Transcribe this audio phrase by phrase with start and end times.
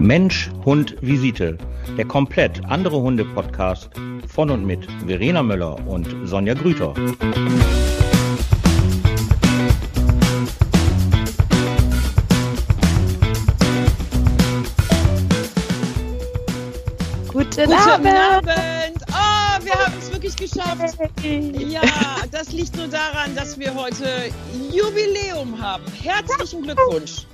[0.00, 1.58] Mensch, Hund, Visite.
[1.98, 3.90] Der komplett andere Hunde-Podcast
[4.26, 6.94] von und mit Verena Möller und Sonja Grüter.
[17.28, 18.08] Guten, Guten Abend.
[18.08, 19.04] Abend.
[19.10, 20.98] Oh, wir haben es wirklich geschafft.
[21.22, 21.82] Ja,
[22.30, 24.32] das liegt nur daran, dass wir heute
[24.72, 25.84] Jubiläum haben.
[25.92, 27.26] Herzlichen Glückwunsch.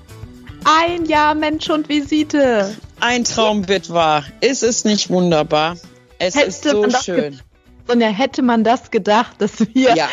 [0.68, 2.76] Ein Jahr Mensch und Visite.
[2.98, 4.24] Ein Traum wird wahr.
[4.40, 5.76] Ist es nicht wunderbar?
[6.18, 7.40] Es Hätte ist so schön.
[7.86, 10.08] Sonja, hätte man das gedacht, dass wir ja,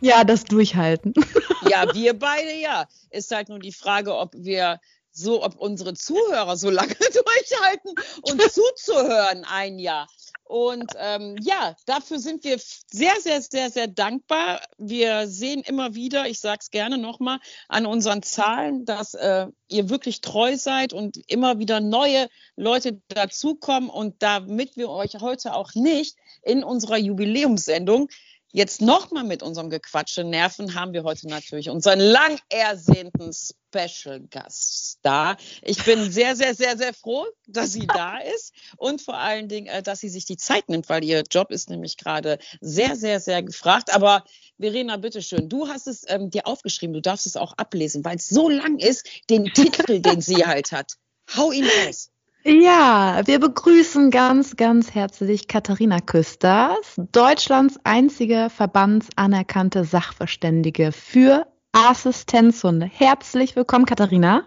[0.00, 1.12] Ja, das durchhalten?
[1.70, 2.86] ja, wir beide ja.
[3.10, 4.80] Ist halt nur die Frage, ob wir
[5.12, 10.08] so, ob unsere Zuhörer so lange durchhalten und zuzuhören ein Jahr.
[10.48, 14.62] Und ähm, ja, dafür sind wir sehr, sehr, sehr, sehr dankbar.
[14.78, 17.38] Wir sehen immer wieder, ich sage es gerne nochmal,
[17.68, 23.90] an unseren Zahlen, dass äh, ihr wirklich treu seid und immer wieder neue Leute dazukommen.
[23.90, 28.08] Und damit wir euch heute auch nicht in unserer Jubiläumssendung
[28.52, 34.98] jetzt nochmal mit unserem Gequatsche nerven, haben wir heute natürlich unseren lang ersehnten Special Gast
[35.02, 35.36] da.
[35.62, 39.66] Ich bin sehr, sehr, sehr, sehr froh, dass sie da ist und vor allen Dingen,
[39.66, 43.20] äh, dass sie sich die Zeit nimmt, weil ihr Job ist nämlich gerade sehr, sehr,
[43.20, 43.94] sehr gefragt.
[43.94, 44.24] Aber
[44.58, 48.28] Verena, bitteschön, du hast es ähm, dir aufgeschrieben, du darfst es auch ablesen, weil es
[48.28, 50.94] so lang ist, den Titel, den sie halt hat.
[51.36, 52.10] Hau ihn raus.
[52.52, 62.86] Ja, wir begrüßen ganz, ganz herzlich Katharina Küsters, Deutschlands einzige verbandsanerkannte Sachverständige für Assistenzhunde.
[62.86, 64.46] Herzlich willkommen, Katharina.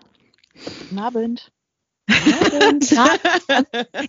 [0.89, 1.51] Guten Abend.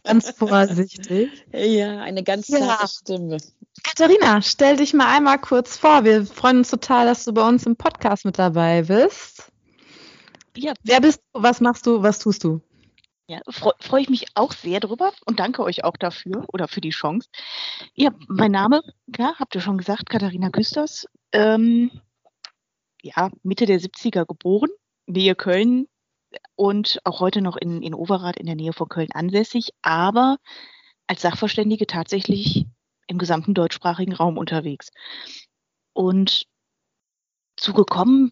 [0.04, 1.28] ganz vorsichtig.
[1.52, 2.60] Ja, eine ganz Ja.
[2.60, 3.36] zarte Stimme.
[3.84, 6.04] Katharina, stell dich mal einmal kurz vor.
[6.04, 9.52] Wir freuen uns total, dass du bei uns im Podcast mit dabei bist.
[10.56, 11.42] Ja, Wer bist du?
[11.42, 12.02] Was machst du?
[12.02, 12.62] Was tust du?
[13.32, 16.80] Ja freue freu ich mich auch sehr drüber und danke euch auch dafür oder für
[16.80, 17.28] die Chance.
[17.94, 18.82] Ja, mein Name,
[19.12, 21.06] klar, habt ihr schon gesagt, Katharina Küsters.
[21.32, 21.90] Ähm,
[23.02, 24.70] ja, Mitte der 70er geboren,
[25.06, 25.88] Nähe Köln
[26.56, 30.36] und auch heute noch in, in Overath in der Nähe von Köln ansässig, aber
[31.06, 32.66] als Sachverständige tatsächlich
[33.06, 34.90] im gesamten deutschsprachigen Raum unterwegs.
[35.94, 36.46] Und
[37.56, 38.30] zugekommen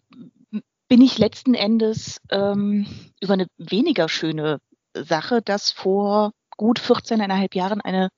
[0.87, 2.85] bin ich letzten Endes ähm,
[3.19, 4.59] über eine weniger schöne
[4.95, 8.09] Sache, dass vor gut 14,5 Jahren eine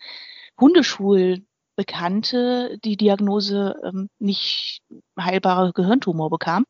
[0.59, 4.81] Hundeschulbekannte die Diagnose ähm, nicht
[5.19, 6.66] heilbarer Gehirntumor bekam.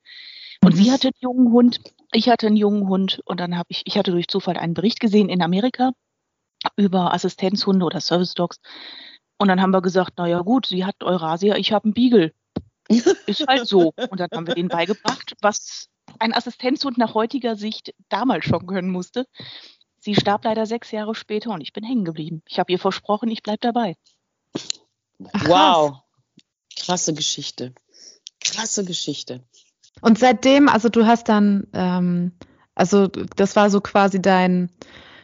[0.64, 1.81] Und sie hatte einen jungen Hund,
[2.14, 5.00] ich hatte einen jungen Hund und dann habe ich, ich hatte durch Zufall einen Bericht
[5.00, 5.91] gesehen in Amerika
[6.78, 8.59] über Assistenzhunde oder Service Dogs.
[9.38, 12.31] Und dann haben wir gesagt, na ja gut, sie hat Eurasia, ich habe einen Beagle.
[13.28, 13.94] Ist halt so.
[14.09, 15.90] Und dann haben wir denen beigebracht, was
[16.20, 19.25] ein Assistenzhund nach heutiger Sicht damals schon können musste.
[20.03, 22.41] Sie starb leider sechs Jahre später und ich bin hängen geblieben.
[22.46, 23.96] Ich habe ihr versprochen, ich bleibe dabei.
[25.31, 26.00] Ach, wow.
[26.78, 27.74] Krasse Geschichte.
[28.41, 29.46] Krasse Geschichte.
[30.02, 32.34] Und seitdem, also du hast dann, ähm,
[32.75, 34.69] also das war so quasi dein,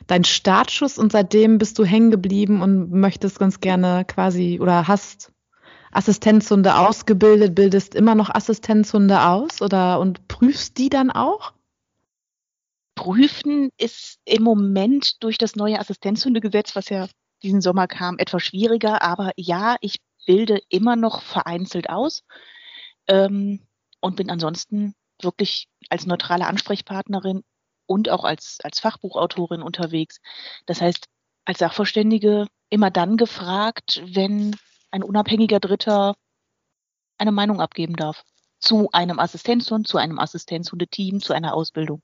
[0.07, 5.33] dein Startschuss und seitdem bist du hängen geblieben und möchtest ganz gerne quasi oder hast
[5.91, 11.51] Assistenzhunde ausgebildet, bildest immer noch Assistenzhunde aus oder und prüfst die dann auch?
[12.99, 17.07] Prüfen ist im Moment durch das neue Assistenzhundegesetz, was ja
[17.41, 19.01] diesen Sommer kam, etwas schwieriger.
[19.01, 22.25] Aber ja, ich bilde immer noch vereinzelt aus
[23.07, 23.65] ähm,
[24.01, 27.45] und bin ansonsten wirklich als neutrale Ansprechpartnerin
[27.85, 30.19] und auch als, als Fachbuchautorin unterwegs.
[30.65, 31.05] Das heißt,
[31.45, 34.57] als Sachverständige immer dann gefragt, wenn
[34.91, 36.15] ein unabhängiger Dritter
[37.17, 38.25] eine Meinung abgeben darf.
[38.59, 42.01] Zu einem Assistenzhund, zu einem Assistenzhundeteam, zu einer Ausbildung.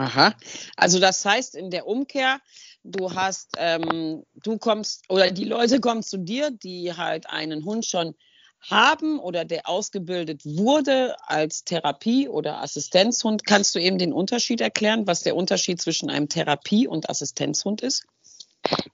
[0.00, 0.34] Aha.
[0.76, 2.40] Also das heißt in der Umkehr,
[2.82, 7.84] du hast, ähm, du kommst oder die Leute kommen zu dir, die halt einen Hund
[7.84, 8.14] schon
[8.62, 13.46] haben oder der ausgebildet wurde als Therapie- oder Assistenzhund.
[13.46, 18.04] Kannst du eben den Unterschied erklären, was der Unterschied zwischen einem Therapie- und Assistenzhund ist?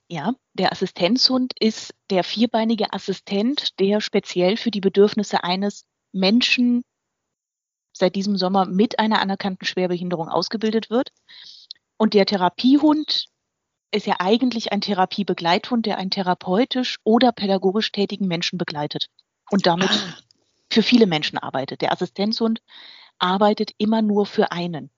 [0.08, 6.82] Ja, der Assistenzhund ist der vierbeinige Assistent, der speziell für die Bedürfnisse eines Menschen
[7.98, 11.10] seit diesem Sommer mit einer anerkannten Schwerbehinderung ausgebildet wird.
[11.96, 13.26] Und der Therapiehund
[13.93, 19.06] ist ja eigentlich ein Therapiebegleithund, der einen therapeutisch oder pädagogisch tätigen Menschen begleitet
[19.50, 20.14] und damit Ah.
[20.70, 21.81] für viele Menschen arbeitet.
[21.81, 22.60] Der Assistenzhund
[23.19, 24.90] arbeitet immer nur für einen.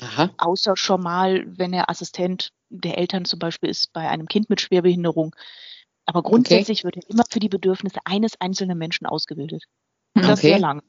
[0.00, 0.30] Aha.
[0.38, 4.60] Außer schon mal, wenn er Assistent der Eltern zum Beispiel ist bei einem Kind mit
[4.60, 5.34] Schwerbehinderung.
[6.06, 9.64] Aber grundsätzlich wird er immer für die Bedürfnisse eines einzelnen Menschen ausgebildet.
[10.14, 10.48] Und das Okay.
[10.50, 10.82] sehr lang.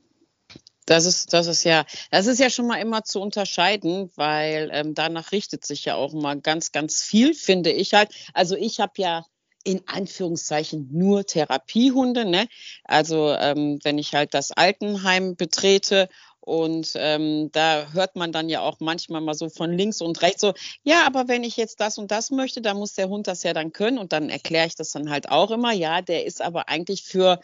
[0.89, 4.95] Das ist, das ist ja, das ist ja schon mal immer zu unterscheiden, weil ähm,
[4.95, 8.09] danach richtet sich ja auch mal ganz, ganz viel, finde ich halt.
[8.33, 9.23] Also ich habe ja
[9.63, 12.25] in Anführungszeichen nur Therapiehunde.
[12.25, 12.47] Ne?
[12.85, 16.09] Also ähm, wenn ich halt das Altenheim betrete
[16.39, 20.41] und ähm, da hört man dann ja auch manchmal mal so von links und rechts
[20.41, 23.43] so, ja, aber wenn ich jetzt das und das möchte, dann muss der Hund das
[23.43, 23.99] ja dann können.
[23.99, 27.39] Und dann erkläre ich das dann halt auch immer, ja, der ist aber eigentlich für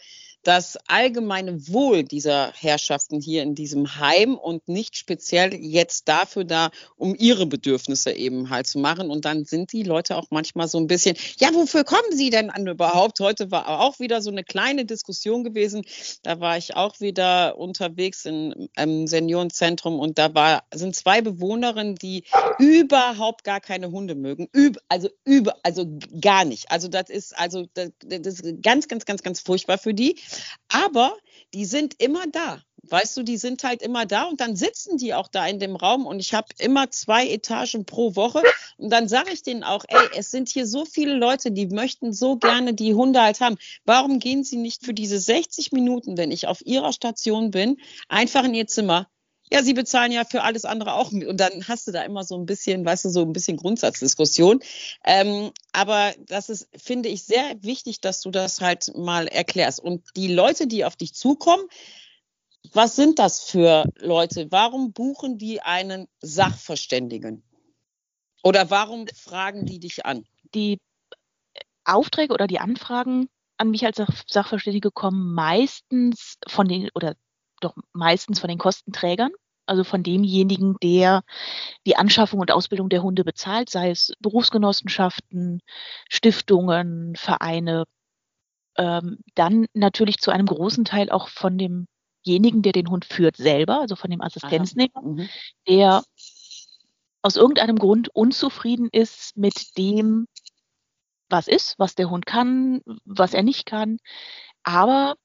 [0.46, 6.70] das allgemeine Wohl dieser Herrschaften hier in diesem Heim und nicht speziell jetzt dafür da,
[6.96, 9.10] um ihre Bedürfnisse eben halt zu machen.
[9.10, 12.50] Und dann sind die Leute auch manchmal so ein bisschen, ja, wofür kommen sie denn
[12.50, 13.18] an überhaupt?
[13.18, 15.84] Heute war auch wieder so eine kleine Diskussion gewesen.
[16.22, 22.22] Da war ich auch wieder unterwegs im Seniorenzentrum und da war, sind zwei Bewohnerinnen, die
[22.60, 24.48] überhaupt gar keine Hunde mögen.
[24.54, 25.86] Üb, also über, also
[26.20, 26.70] gar nicht.
[26.70, 30.16] Also das ist, also das, das ist ganz, ganz, ganz, ganz furchtbar für die.
[30.68, 31.16] Aber
[31.54, 32.60] die sind immer da.
[32.88, 35.74] Weißt du, die sind halt immer da und dann sitzen die auch da in dem
[35.74, 38.42] Raum und ich habe immer zwei Etagen pro Woche
[38.76, 42.12] und dann sage ich denen auch, ey, es sind hier so viele Leute, die möchten
[42.12, 43.56] so gerne die Hunde halt haben.
[43.84, 47.78] Warum gehen sie nicht für diese 60 Minuten, wenn ich auf ihrer Station bin,
[48.08, 49.08] einfach in ihr Zimmer,
[49.52, 51.12] ja, sie bezahlen ja für alles andere auch.
[51.12, 54.60] Und dann hast du da immer so ein bisschen, weißt du, so ein bisschen Grundsatzdiskussion.
[55.04, 59.80] Ähm, aber das ist, finde ich, sehr wichtig, dass du das halt mal erklärst.
[59.80, 61.64] Und die Leute, die auf dich zukommen,
[62.72, 64.48] was sind das für Leute?
[64.50, 67.44] Warum buchen die einen Sachverständigen?
[68.42, 70.24] Oder warum fragen die dich an?
[70.54, 70.78] Die
[71.84, 73.28] Aufträge oder die Anfragen
[73.58, 77.14] an mich als Sachverständige kommen meistens von den oder
[77.60, 79.30] doch meistens von den Kostenträgern,
[79.66, 81.22] also von demjenigen, der
[81.86, 85.60] die Anschaffung und Ausbildung der Hunde bezahlt, sei es Berufsgenossenschaften,
[86.08, 87.84] Stiftungen, Vereine,
[88.78, 93.80] ähm, dann natürlich zu einem großen Teil auch von demjenigen, der den Hund führt, selber,
[93.80, 95.28] also von dem Assistenznehmer, mhm.
[95.68, 96.02] der
[97.22, 100.28] aus irgendeinem Grund unzufrieden ist mit dem,
[101.28, 103.98] was ist, was der Hund kann, was er nicht kann,
[104.62, 105.16] aber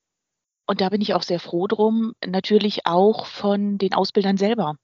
[0.71, 4.77] und da bin ich auch sehr froh drum, natürlich auch von den Ausbildern selber.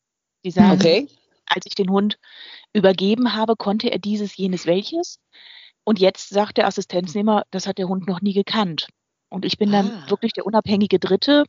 [0.44, 1.08] Die sagen, okay.
[1.46, 2.20] als ich den Hund
[2.74, 5.22] übergeben habe, konnte er dieses, jenes, welches.
[5.86, 8.90] Und jetzt sagt der Assistenznehmer, das hat der Hund noch nie gekannt.
[9.30, 10.10] Und ich bin dann ah.
[10.10, 11.46] wirklich der unabhängige Dritte,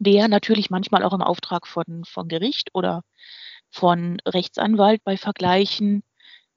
[0.00, 3.02] der natürlich manchmal auch im Auftrag von, von Gericht oder
[3.70, 6.02] von Rechtsanwalt bei Vergleichen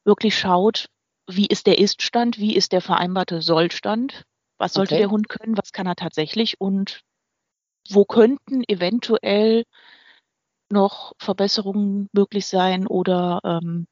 [0.04, 0.88] wirklich schaut,
[1.30, 4.25] wie ist der Iststand, wie ist der vereinbarte Sollstand
[4.63, 5.01] was sollte okay.
[5.01, 5.57] der Hund können?
[5.57, 6.62] Was kann er tatsächlich?
[6.62, 7.01] Und
[7.89, 9.65] wo könnten eventuell
[10.71, 12.88] noch Verbesserungen möglich sein?
[12.88, 13.88] Oder ähm,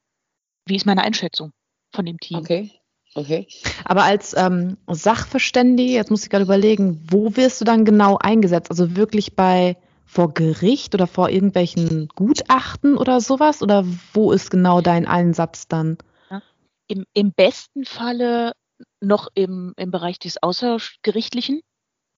[0.66, 1.52] wie ist meine Einschätzung
[1.94, 2.40] von dem Team?
[2.40, 2.72] Okay.
[3.14, 3.50] Okay.
[3.84, 8.72] Aber als ähm, Sachverständige, jetzt muss ich gerade überlegen, wo wirst du dann genau eingesetzt?
[8.72, 9.76] Also wirklich bei
[10.06, 13.62] vor Gericht oder vor irgendwelchen Gutachten oder sowas?
[13.62, 13.84] Oder
[14.14, 15.98] wo ist genau dein Einsatz dann?
[16.30, 16.42] Ja.
[16.88, 18.54] Im, Im besten Falle
[19.02, 21.62] noch im, im Bereich des Außergerichtlichen.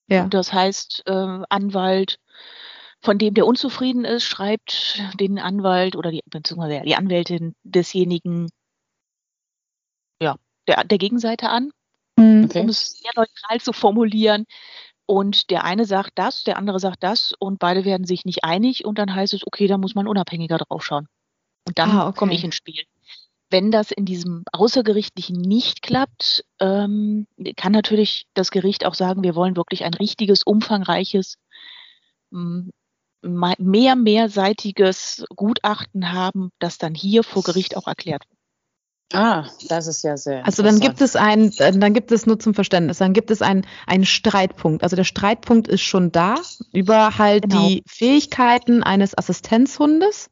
[0.08, 0.26] Ja.
[0.28, 2.18] Das heißt, äh, Anwalt,
[3.00, 8.50] von dem der unzufrieden ist, schreibt den Anwalt oder die, beziehungsweise die Anwältin desjenigen,
[10.22, 10.36] ja,
[10.68, 11.70] der, der Gegenseite an,
[12.16, 12.44] mhm.
[12.44, 12.60] okay.
[12.60, 14.44] um es sehr neutral zu formulieren.
[15.06, 18.86] Und der eine sagt das, der andere sagt das und beide werden sich nicht einig
[18.86, 21.08] und dann heißt es, okay, da muss man unabhängiger draufschauen.
[21.66, 22.18] Und dann ah, okay.
[22.18, 22.84] komme ich ins Spiel.
[23.54, 29.36] Wenn das in diesem Außergerichtlichen nicht klappt, ähm, kann natürlich das Gericht auch sagen, wir
[29.36, 31.36] wollen wirklich ein richtiges, umfangreiches,
[32.32, 38.40] mehr mehrseitiges Gutachten haben, das dann hier vor Gericht auch erklärt wird.
[39.12, 40.44] Ah, das ist ja sehr.
[40.44, 43.64] Also dann gibt es ein, dann gibt es nur zum Verständnis, dann gibt es einen,
[43.86, 44.82] einen Streitpunkt.
[44.82, 46.34] Also der Streitpunkt ist schon da
[46.72, 47.68] über halt genau.
[47.68, 50.28] die Fähigkeiten eines Assistenzhundes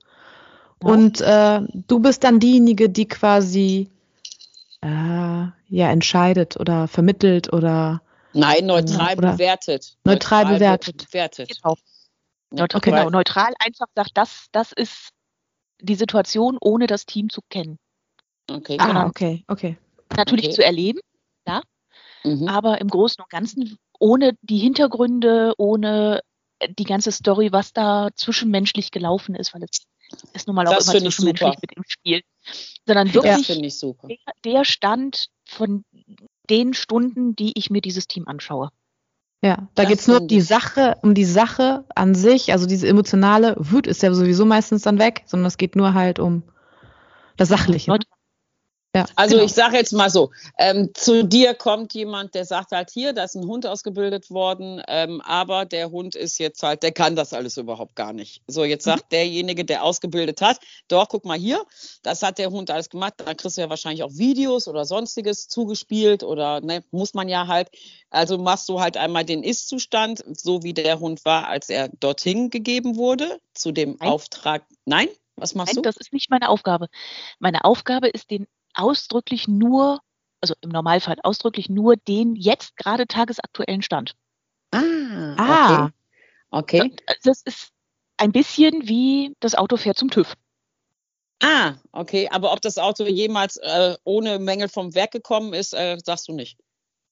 [0.82, 3.90] und äh, du bist dann diejenige, die quasi
[4.80, 8.02] äh, ja entscheidet oder vermittelt oder
[8.34, 9.96] Nein, neutral oder bewertet.
[10.04, 11.06] Neutral, neutral bewertet.
[11.06, 11.48] bewertet.
[11.48, 11.76] Genau.
[12.50, 12.90] Neutral, okay.
[12.90, 15.10] genau, neutral einfach sagt, das, das ist
[15.80, 17.78] die Situation, ohne das Team zu kennen.
[18.50, 18.76] Okay.
[18.78, 19.78] Ah, okay, okay.
[20.16, 20.54] Natürlich okay.
[20.54, 21.00] zu erleben,
[21.46, 21.62] ja.
[22.24, 22.48] Mhm.
[22.48, 26.20] Aber im Großen und Ganzen ohne die Hintergründe, ohne
[26.68, 29.84] die ganze Story, was da zwischenmenschlich gelaufen ist, weil es
[30.32, 32.22] ist nun mal auch das immer zwischenmenschlich mit im Spiel.
[32.86, 35.84] Sondern wirklich der, der Stand von
[36.50, 38.70] den Stunden, die ich mir dieses Team anschaue.
[39.44, 42.86] Ja, da geht es nur um die Sache, um die Sache an sich, also diese
[42.86, 46.44] emotionale Wut ist ja sowieso meistens dann weg, sondern es geht nur halt um
[47.36, 47.90] das Sachliche.
[48.94, 49.46] Ja, also genau.
[49.46, 53.24] ich sage jetzt mal so, ähm, zu dir kommt jemand, der sagt halt hier, da
[53.24, 57.32] ist ein Hund ausgebildet worden, ähm, aber der Hund ist jetzt halt, der kann das
[57.32, 58.42] alles überhaupt gar nicht.
[58.46, 59.08] So, jetzt sagt mhm.
[59.12, 60.58] derjenige, der ausgebildet hat,
[60.88, 61.64] doch, guck mal hier,
[62.02, 65.48] das hat der Hund alles gemacht, da kriegst du ja wahrscheinlich auch Videos oder sonstiges
[65.48, 67.70] zugespielt oder ne, muss man ja halt.
[68.10, 72.50] Also machst du halt einmal den Ist-Zustand, so wie der Hund war, als er dorthin
[72.50, 74.08] gegeben wurde, zu dem Nein.
[74.10, 74.66] Auftrag.
[74.84, 75.08] Nein?
[75.36, 75.88] Was machst Nein, du?
[75.88, 76.88] Das ist nicht meine Aufgabe.
[77.38, 80.00] Meine Aufgabe ist, den ausdrücklich nur,
[80.40, 84.14] also im Normalfall ausdrücklich nur den jetzt gerade tagesaktuellen Stand.
[84.72, 85.90] Ah, ah.
[86.50, 86.82] okay.
[86.82, 86.96] okay.
[87.24, 87.72] Das ist
[88.16, 90.34] ein bisschen wie das Auto fährt zum TÜV.
[91.42, 92.28] Ah, okay.
[92.30, 96.32] Aber ob das Auto jemals äh, ohne Mängel vom Werk gekommen ist, äh, sagst du
[96.32, 96.56] nicht.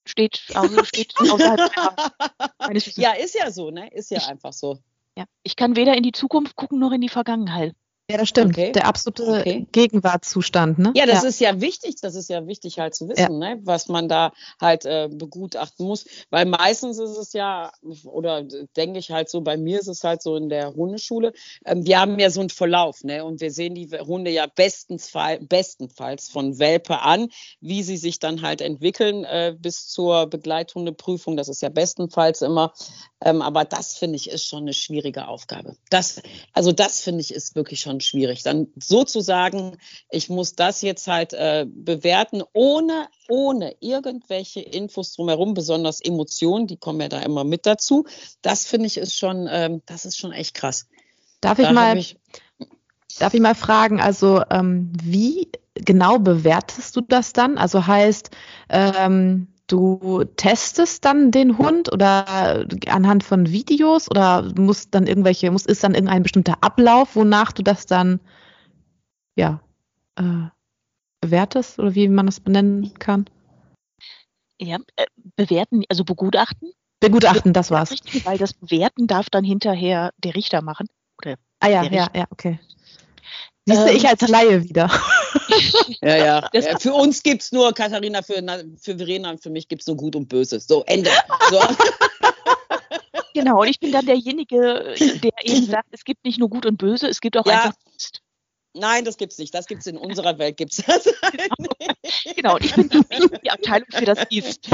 [0.07, 1.71] Steht, also steht außerhalb
[2.59, 3.93] meines Ja, ist ja so, ne?
[3.93, 4.79] Ist ja ich, einfach so.
[5.17, 7.75] Ja, ich kann weder in die Zukunft gucken noch in die Vergangenheit.
[8.11, 8.59] Ja, das stimmt.
[8.59, 8.73] Okay.
[8.73, 9.67] Der absolute okay.
[9.71, 10.93] Gegenwartszustand, ne?
[10.97, 11.29] Ja, das ja.
[11.29, 11.97] ist ja wichtig.
[12.03, 13.55] Das ist ja wichtig halt zu wissen, ja.
[13.55, 13.61] ne?
[13.63, 16.07] was man da halt äh, begutachten muss.
[16.31, 17.73] Weil meistens ist es ja,
[18.05, 18.43] oder
[18.77, 21.33] denke ich halt so, bei mir ist es halt so in der Hundeschule,
[21.65, 23.25] ähm, wir haben ja so einen Verlauf, ne?
[23.25, 27.29] Und wir sehen die Hunde ja bestenfalls, bestenfalls von Welpe an,
[27.61, 31.37] wie sie sich dann halt entwickeln äh, bis zur Begleithundeprüfung.
[31.37, 32.73] Das ist ja bestenfalls immer.
[33.23, 35.77] Ähm, aber das finde ich ist schon eine schwierige Aufgabe.
[35.91, 38.43] Das, also das finde ich ist wirklich schon schwierig.
[38.43, 39.77] Dann sozusagen,
[40.11, 46.77] ich muss das jetzt halt äh, bewerten, ohne, ohne irgendwelche Infos drumherum, besonders Emotionen, die
[46.77, 48.07] kommen ja da immer mit dazu.
[48.43, 50.87] Das finde ich ist schon, ähm, das ist schon echt krass.
[51.41, 52.17] Darf ich mal, ich,
[53.19, 57.59] darf ich mal fragen, also ähm, wie genau bewertest du das dann?
[57.59, 58.31] Also heißt,
[58.69, 65.67] ähm, du testest dann den Hund oder anhand von Videos oder muss dann irgendwelche, muss
[65.67, 68.21] ist dann irgendein bestimmter Ablauf, wonach du das dann
[69.37, 69.61] ja
[70.17, 70.49] äh,
[71.21, 73.27] bewertest oder wie man das benennen kann?
[74.61, 76.73] Ja, äh, bewerten, also begutachten.
[77.01, 77.93] Begutachten, das war's.
[77.93, 80.87] Richtig, weil das Bewerten darf dann hinterher der Richter machen.
[81.19, 82.61] Oder ah ja, ja, ja, okay.
[83.67, 84.91] Siehst du, ich als Laie wieder.
[86.03, 86.49] ja, ja.
[86.53, 86.79] ja.
[86.79, 88.43] Für uns gibt es nur, Katharina, für,
[88.81, 90.61] für Verena und für mich gibt es nur Gut und Böse.
[90.61, 91.11] So, Ende.
[91.51, 91.61] So.
[93.33, 96.79] Genau, und ich bin dann derjenige, der eben sagt, es gibt nicht nur Gut und
[96.79, 97.63] Böse, es gibt auch ja.
[97.63, 98.23] einfach Mist.
[98.75, 99.55] Nein, das gibt es nicht.
[99.55, 101.49] Das gibt es in unserer Welt, gibt's das halt
[102.37, 103.01] Genau, und ich bin die,
[103.45, 104.69] die Abteilung für das Ist.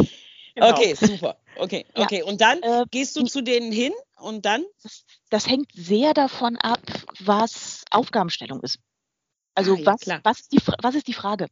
[0.54, 0.70] Genau.
[0.70, 1.36] Okay, super.
[1.56, 2.22] Okay, okay.
[2.22, 4.64] Und dann äh, gehst du zu denen hin und dann?
[4.82, 6.80] Das, das, hängt sehr davon ab,
[7.20, 8.78] was Aufgabenstellung ist.
[9.56, 11.48] Also ah, ja, was, was, ist die, was ist die Frage?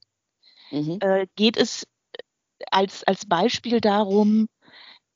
[0.70, 0.98] Mhm.
[1.00, 1.86] Äh, geht es
[2.70, 4.46] als, als Beispiel darum,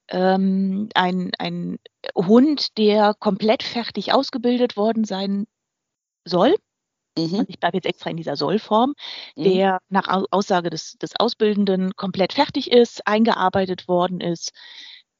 [0.09, 1.78] ähm, ein, ein
[2.14, 5.47] Hund, der komplett fertig ausgebildet worden sein
[6.25, 6.57] soll,
[7.16, 7.45] mhm.
[7.49, 8.95] ich bleibe jetzt extra in dieser Sollform,
[9.37, 9.45] mhm.
[9.45, 14.52] der nach Aussage des, des Ausbildenden komplett fertig ist, eingearbeitet worden ist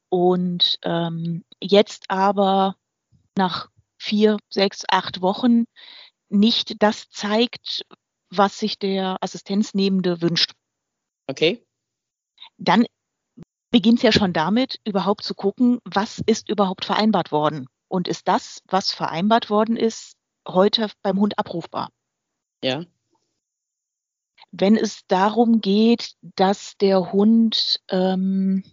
[0.08, 2.76] und ähm, jetzt aber
[3.37, 5.64] nach vier, sechs, acht Wochen
[6.28, 7.85] nicht das zeigt,
[8.30, 10.52] was sich der Assistenznehmende wünscht.
[11.26, 11.64] Okay.
[12.58, 12.87] Dann
[13.70, 17.66] beginnt es ja schon damit, überhaupt zu gucken, was ist überhaupt vereinbart worden.
[17.88, 20.16] Und ist das, was vereinbart worden ist,
[20.47, 21.90] heute beim Hund abrufbar?
[22.62, 22.85] Ja.
[24.50, 28.64] Wenn es darum geht, dass der Hund, ähm,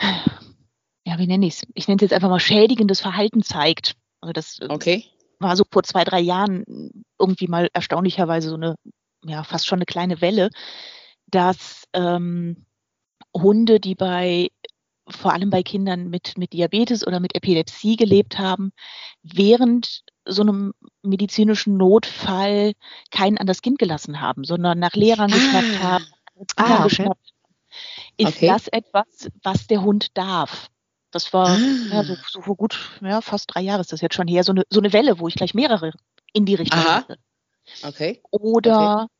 [0.00, 1.62] ja, wie nenne ich es?
[1.74, 3.96] Ich nenne es jetzt einfach mal schädigendes Verhalten zeigt.
[4.20, 6.64] Also das äh, okay war so vor zwei, drei Jahren
[7.18, 8.76] irgendwie mal erstaunlicherweise so eine,
[9.24, 10.50] ja, fast schon eine kleine Welle,
[11.26, 12.66] dass ähm,
[13.34, 14.50] Hunde, die bei
[15.08, 18.72] vor allem bei Kindern mit, mit Diabetes oder mit Epilepsie gelebt haben,
[19.22, 20.72] während so einem
[21.02, 22.72] medizinischen Notfall
[23.10, 25.34] keinen an das Kind gelassen haben, sondern nach Lehrern ah.
[25.34, 26.04] geschnappt haben.
[26.56, 26.82] Ah, okay.
[26.84, 27.32] geschnappt.
[28.16, 28.46] Ist okay.
[28.46, 30.68] das etwas, was der Hund darf?
[31.12, 31.58] Das war ah.
[31.90, 34.52] ja, so, so vor gut, ja, fast drei Jahre ist das jetzt schon her, so
[34.52, 35.92] eine, so eine Welle, wo ich gleich mehrere
[36.32, 36.96] in die Richtung Aha.
[36.96, 37.18] hatte.
[37.84, 38.20] Okay.
[38.30, 39.12] Oder okay.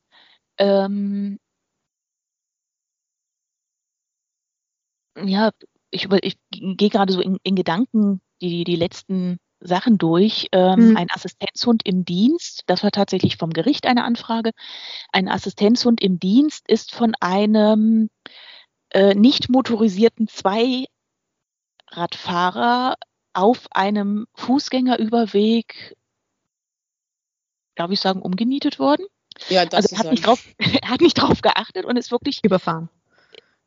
[0.58, 1.38] Ähm,
[5.16, 5.50] ja,
[5.90, 10.48] ich, ich gehe gerade so in, in, Gedanken die, die letzten Sachen durch.
[10.52, 10.96] Ähm, hm.
[10.96, 14.52] Ein Assistenzhund im Dienst, das war tatsächlich vom Gericht eine Anfrage.
[15.12, 18.08] Ein Assistenzhund im Dienst ist von einem
[18.90, 20.86] äh, nicht motorisierten zwei
[21.96, 22.96] Radfahrer
[23.32, 25.96] auf einem Fußgängerüberweg,
[27.74, 29.06] darf ich sagen, umgenietet worden.
[29.48, 32.40] Ja, das also er hat, nicht drauf, er hat nicht drauf geachtet und ist wirklich
[32.42, 32.88] überfahren.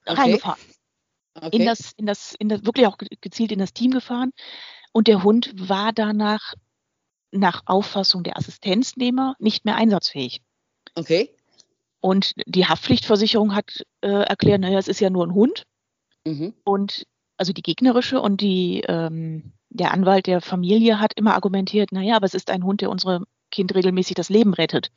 [0.06, 0.62] Reingefahren.
[1.34, 1.58] Okay.
[1.58, 4.32] In das, in das, in das, wirklich auch gezielt in das Team gefahren.
[4.94, 6.54] Und der Hund war danach
[7.32, 10.42] nach Auffassung der Assistenznehmer nicht mehr einsatzfähig.
[10.94, 11.36] Okay.
[12.00, 15.64] Und die Haftpflichtversicherung hat äh, erklärt, naja, es ist ja nur ein Hund.
[16.24, 16.54] Mhm.
[16.64, 17.06] Und
[17.38, 22.26] also die gegnerische und die, ähm, der Anwalt der Familie hat immer argumentiert, naja, aber
[22.26, 24.92] es ist ein Hund, der unserem Kind regelmäßig das Leben rettet.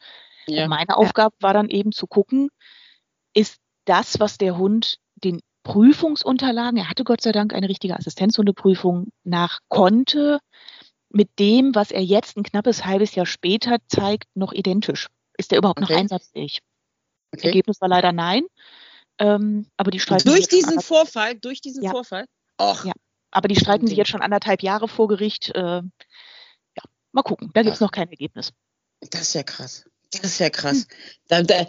[0.46, 0.68] Ja.
[0.68, 2.48] Meine Aufgabe war dann eben zu gucken,
[3.34, 9.08] ist das, was der Hund den Prüfungsunterlagen, er hatte Gott sei Dank eine richtige Assistenzhundeprüfung
[9.24, 10.38] nach konnte,
[11.10, 15.08] mit dem, was er jetzt ein knappes halbes Jahr später zeigt, noch identisch.
[15.36, 16.00] Ist er überhaupt noch Okay.
[16.00, 16.60] einsatzfähig?
[17.34, 17.48] Okay.
[17.48, 18.44] Ergebnis war leider nein.
[19.18, 21.90] Ähm, aber die streiten Durch sich jetzt schon diesen Vorfall, durch diesen Ja.
[21.90, 22.26] Vorfall.
[22.60, 22.92] Och, Ja.
[23.30, 25.50] aber die streiten sich jetzt schon anderthalb Jahre vor Gericht.
[25.54, 25.82] Äh, ja,
[27.12, 27.50] mal gucken.
[27.54, 28.52] Da gibt es noch kein Ergebnis.
[29.00, 29.84] das ist ja krass.
[30.12, 30.86] Das ist ja krass.
[31.28, 31.66] Da, da,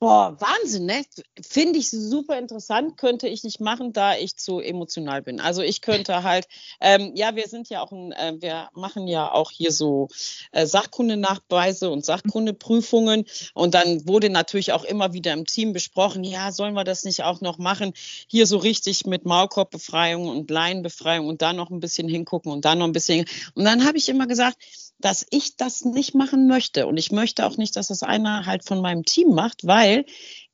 [0.00, 1.04] boah, Wahnsinn, ne?
[1.46, 5.40] Finde ich super interessant, könnte ich nicht machen, da ich zu emotional bin.
[5.40, 6.48] Also ich könnte halt,
[6.80, 10.08] ähm, ja, wir sind ja auch ein, äh, wir machen ja auch hier so
[10.52, 13.26] äh, Sachkundenachweise und Sachkundeprüfungen.
[13.52, 17.22] Und dann wurde natürlich auch immer wieder im Team besprochen, ja, sollen wir das nicht
[17.22, 17.92] auch noch machen?
[18.26, 22.74] Hier so richtig mit Maulkorbbefreiung und Laienbefreiung und da noch ein bisschen hingucken und da
[22.74, 23.26] noch ein bisschen.
[23.54, 24.56] Und dann habe ich immer gesagt,
[25.00, 26.86] dass ich das nicht machen möchte.
[26.86, 30.04] Und ich möchte auch nicht, dass das einer halt von meinem Team macht, weil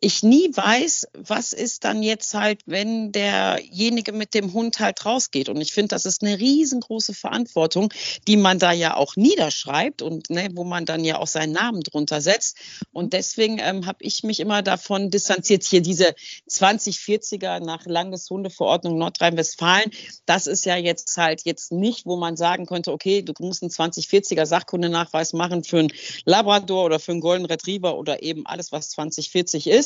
[0.01, 5.49] ich nie weiß, was ist dann jetzt halt, wenn derjenige mit dem Hund halt rausgeht.
[5.49, 7.93] Und ich finde, das ist eine riesengroße Verantwortung,
[8.29, 11.81] die man da ja auch niederschreibt und ne, wo man dann ja auch seinen Namen
[11.81, 12.59] drunter setzt.
[12.93, 15.65] Und deswegen ähm, habe ich mich immer davon distanziert.
[15.65, 16.15] Hier diese
[16.51, 19.91] 2040er nach Landeshundeverordnung Nordrhein-Westfalen,
[20.27, 23.71] das ist ja jetzt halt jetzt nicht, wo man sagen könnte, okay, du musst einen
[23.71, 25.93] 2040er Sachkundenachweis machen für einen
[26.27, 29.86] Labrador oder für einen Golden Retriever oder eben alles, was 2040 ist.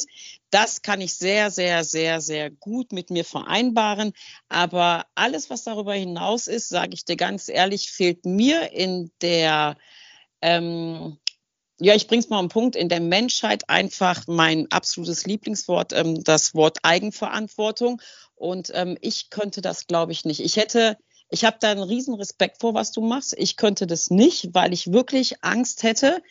[0.50, 4.12] Das kann ich sehr, sehr, sehr, sehr gut mit mir vereinbaren.
[4.49, 9.76] Aber alles, was darüber hinaus ist, sage ich dir ganz ehrlich, fehlt mir in der,
[10.42, 11.19] ähm,
[11.80, 16.23] ja, ich bring's mal auf den Punkt, in der Menschheit einfach mein absolutes Lieblingswort, ähm,
[16.25, 18.02] das Wort Eigenverantwortung.
[18.35, 20.40] Und ähm, ich könnte das, glaube ich, nicht.
[20.40, 20.99] Ich hätte,
[21.30, 23.35] ich habe da einen riesen Respekt vor, was du machst.
[23.38, 26.23] Ich könnte das nicht, weil ich wirklich Angst hätte,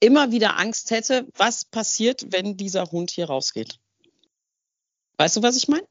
[0.00, 3.78] immer wieder Angst hätte, was passiert, wenn dieser Hund hier rausgeht.
[5.18, 5.86] Weißt du, was ich meine?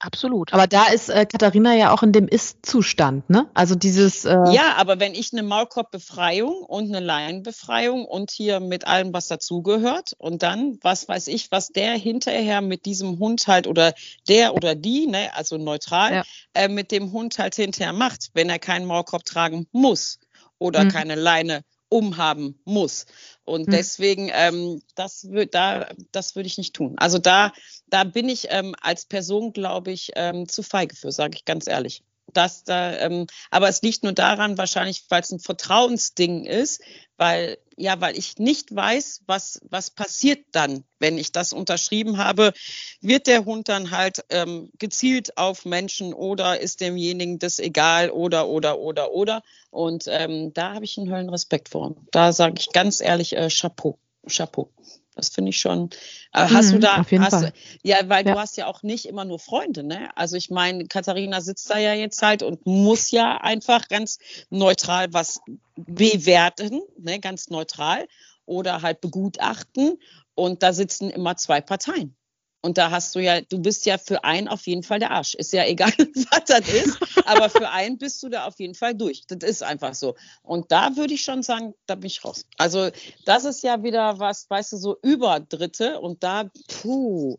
[0.00, 0.52] Absolut.
[0.52, 3.48] Aber da ist äh, Katharina ja auch in dem Ist-Zustand, ne?
[3.54, 4.24] Also dieses.
[4.26, 9.28] Äh, Ja, aber wenn ich eine Maulkorbbefreiung und eine Laienbefreiung und hier mit allem, was
[9.28, 13.94] dazugehört und dann, was weiß ich, was der hinterher mit diesem Hund halt oder
[14.28, 16.24] der oder die, ne, also neutral, Ja.
[16.52, 20.18] äh, mit dem Hund halt hinterher macht, wenn er keinen Maulkorb tragen muss
[20.58, 20.88] oder Mhm.
[20.88, 21.62] keine Leine
[21.94, 23.06] umhaben muss.
[23.44, 23.70] Und Mhm.
[23.70, 26.94] deswegen, ähm, das würde da, das würde ich nicht tun.
[26.98, 27.52] Also da,
[27.86, 31.68] da bin ich ähm, als Person, glaube ich, ähm, zu feige für, sage ich ganz
[31.68, 32.02] ehrlich.
[32.32, 36.82] Das da, ähm, aber es liegt nur daran, wahrscheinlich, weil es ein Vertrauensding ist,
[37.16, 42.52] weil ja, weil ich nicht weiß, was was passiert dann, wenn ich das unterschrieben habe.
[43.00, 48.48] Wird der Hund dann halt ähm, gezielt auf Menschen oder ist demjenigen das egal oder
[48.48, 49.42] oder oder oder?
[49.70, 51.94] Und ähm, da habe ich einen Höllenrespekt vor.
[52.10, 54.70] Da sage ich ganz ehrlich, äh, Chapeau, Chapeau.
[55.16, 55.90] Das finde ich schon.
[56.32, 58.32] Äh, hast du Mhm, da, auf jeden hast, ja, weil Ja.
[58.34, 60.08] du hast ja auch nicht immer nur Freunde, ne?
[60.16, 64.18] Also ich meine, Katharina sitzt da ja jetzt halt und muss ja einfach ganz
[64.50, 65.40] neutral was
[65.76, 67.20] bewerten, ne?
[67.20, 68.06] Ganz neutral
[68.46, 69.98] oder halt begutachten.
[70.34, 72.16] Und da sitzen immer zwei Parteien.
[72.64, 75.34] Und da hast du ja, du bist ja für einen auf jeden Fall der Arsch.
[75.34, 75.92] Ist ja egal,
[76.30, 79.26] was das ist, aber für einen bist du da auf jeden Fall durch.
[79.28, 80.14] Das ist einfach so.
[80.42, 82.46] Und da würde ich schon sagen, da bin ich raus.
[82.56, 82.88] Also
[83.26, 86.50] das ist ja wieder was, weißt du, so über Dritte und da,
[86.80, 87.36] puh,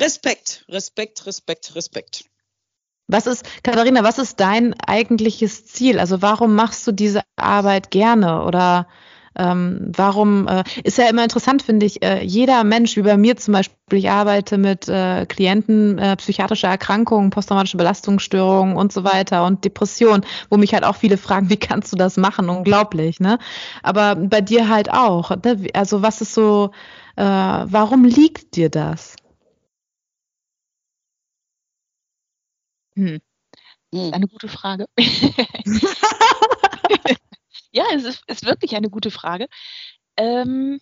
[0.00, 2.24] Respekt, Respekt, Respekt, Respekt.
[3.06, 6.00] Was ist, Katharina, was ist dein eigentliches Ziel?
[6.00, 8.42] Also warum machst du diese Arbeit gerne?
[8.42, 8.88] Oder
[9.36, 13.36] ähm, warum äh, ist ja immer interessant, finde ich, äh, jeder Mensch, wie bei mir
[13.36, 19.44] zum Beispiel, ich arbeite mit äh, Klienten äh, psychiatrischer Erkrankungen, posttraumatische Belastungsstörungen und so weiter
[19.46, 22.48] und Depressionen, wo mich halt auch viele fragen, wie kannst du das machen?
[22.48, 23.38] Unglaublich, ne?
[23.82, 25.30] Aber bei dir halt auch.
[25.44, 25.66] Ne?
[25.74, 26.70] Also was ist so,
[27.16, 29.16] äh, warum liegt dir das?
[32.96, 33.18] Hm.
[33.94, 34.14] Hm.
[34.14, 34.86] Eine gute Frage.
[37.74, 39.48] ja, es ist, ist wirklich eine gute Frage.
[40.16, 40.80] Ähm,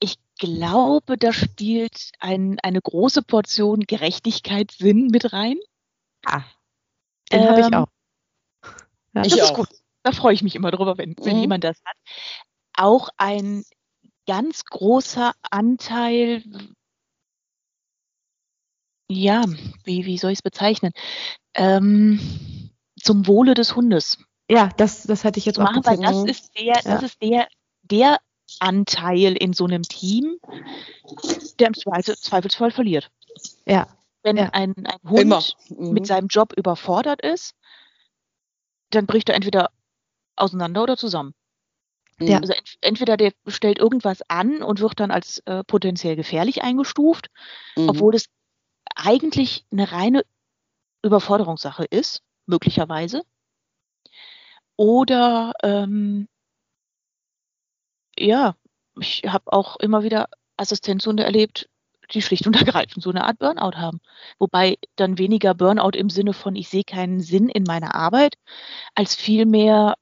[0.00, 5.56] ich glaube, da spielt ein, eine große Portion Gerechtigkeit, Sinn mit rein.
[6.26, 6.42] Ah,
[7.32, 7.88] den habe ich Ähm, auch.
[9.14, 9.24] Ja.
[9.24, 9.56] Ich das ist auch.
[9.56, 9.68] gut.
[10.02, 11.40] Da freue ich mich immer drüber, wenn, wenn Mhm.
[11.42, 11.96] jemand das hat.
[12.76, 13.64] Auch ein
[14.26, 16.42] ganz großer Anteil,
[19.08, 19.44] ja,
[19.84, 20.92] wie, wie soll ich es bezeichnen?
[21.54, 24.18] Ähm, zum Wohle des Hundes
[24.50, 26.98] Ja, das, das hätte ich jetzt zu auch machen, weil das ist der, das Ja.
[27.00, 27.48] ist der,
[27.82, 28.18] der
[28.60, 30.38] Anteil in so einem Team,
[31.58, 33.10] der im Zweifelsfall verliert.
[33.66, 33.86] Ja.
[34.22, 34.50] Wenn ja.
[34.52, 35.92] ein, ein Hund mhm.
[35.92, 37.54] mit seinem Job überfordert ist,
[38.90, 39.70] dann bricht er entweder
[40.36, 41.34] auseinander oder zusammen.
[42.20, 42.38] Ja.
[42.38, 47.28] Also ent entweder der stellt irgendwas an und wird dann als äh, potenziell gefährlich eingestuft,
[47.76, 47.88] mhm.
[47.88, 48.26] obwohl es
[48.94, 50.24] eigentlich eine reine
[51.02, 53.22] Überforderungssache ist, möglicherweise.
[54.76, 56.28] Oder ähm,
[58.18, 58.56] ja,
[58.98, 61.68] ich habe auch immer wieder Assistenzhunde erlebt,
[62.12, 64.00] die schlicht und ergreifend so eine Art Burnout haben.
[64.38, 68.36] Wobei dann weniger Burnout im Sinne von, ich sehe keinen Sinn in meiner Arbeit,
[68.94, 69.94] als vielmehr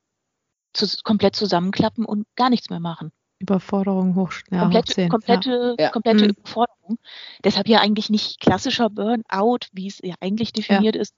[0.73, 3.13] zu, komplett zusammenklappen und gar nichts mehr machen.
[3.39, 5.91] Überforderung hoch, ja, komplette, komplette, ja.
[5.91, 6.31] komplette mhm.
[6.31, 6.99] Überforderung.
[7.45, 11.03] Deshalb ja eigentlich nicht klassischer Burnout, wie es ja eigentlich definiert ja.
[11.03, 11.15] ist.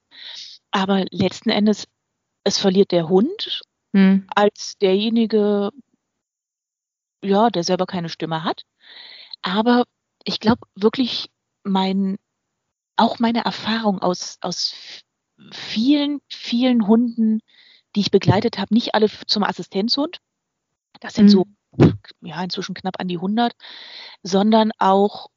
[0.71, 1.85] Aber letzten Endes,
[2.45, 4.25] es verliert der Hund mhm.
[4.33, 5.71] als derjenige,
[7.21, 8.63] ja, der selber keine Stimme hat.
[9.41, 9.83] Aber
[10.23, 11.29] ich glaube wirklich,
[11.63, 12.17] mein,
[12.95, 15.03] auch meine Erfahrung aus, aus
[15.51, 17.39] vielen, vielen Hunden,
[17.95, 20.19] die ich begleitet habe, nicht alle zum Assistenzhund.
[21.01, 21.29] Das sind mhm.
[21.29, 21.45] so,
[22.21, 23.53] ja, inzwischen knapp an die 100,
[24.21, 25.29] sondern auch,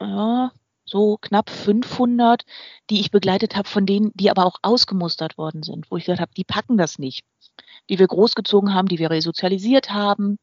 [0.00, 0.52] ja,
[0.84, 2.44] so knapp 500,
[2.90, 6.20] die ich begleitet habe, von denen, die aber auch ausgemustert worden sind, wo ich gesagt
[6.20, 7.24] habe, die packen das nicht.
[7.88, 10.38] Die wir großgezogen haben, die wir resozialisiert haben,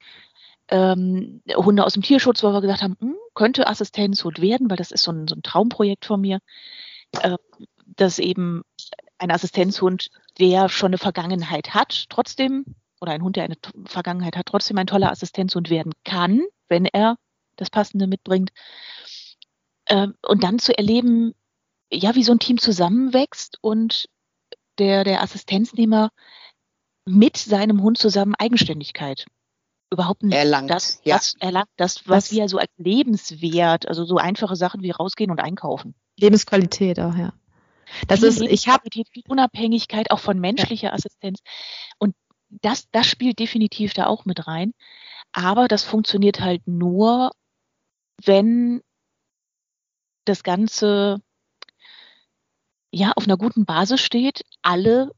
[0.70, 4.92] ähm, Hunde aus dem Tierschutz, wo wir gesagt haben, hm, könnte Assistenzhund werden, weil das
[4.92, 6.40] ist so ein, so ein Traumprojekt von mir,
[7.22, 7.38] äh,
[7.86, 8.64] dass eben
[9.18, 12.66] ein Assistenzhund, der schon eine Vergangenheit hat, trotzdem,
[13.02, 17.18] oder ein Hund, der eine Vergangenheit hat, trotzdem ein toller Assistenzhund werden kann, wenn er
[17.56, 18.52] das Passende mitbringt.
[19.90, 21.34] Äh, und dann zu erleben,
[21.92, 24.08] ja, wie so ein Team zusammenwächst und
[24.78, 26.12] der, der Assistenznehmer
[27.06, 29.26] mit seinem Hund zusammen Eigenständigkeit
[29.92, 31.16] überhaupt nicht erlangt, das, ja.
[31.16, 35.32] was erlangt, das, was, was wir so als lebenswert, also so einfache Sachen wie rausgehen
[35.32, 35.96] und einkaufen.
[36.18, 37.34] Lebensqualität auch, ja.
[38.08, 38.88] Das ist, ich habe
[39.28, 40.94] Unabhängigkeit auch von menschlicher ja.
[40.94, 41.40] Assistenz
[41.98, 42.14] und
[42.50, 44.74] das, das spielt definitiv da auch mit rein.
[45.32, 47.32] Aber das funktioniert halt nur,
[48.24, 48.82] wenn
[50.30, 51.22] das Ganze
[52.92, 55.12] ja auf einer guten Basis steht, alle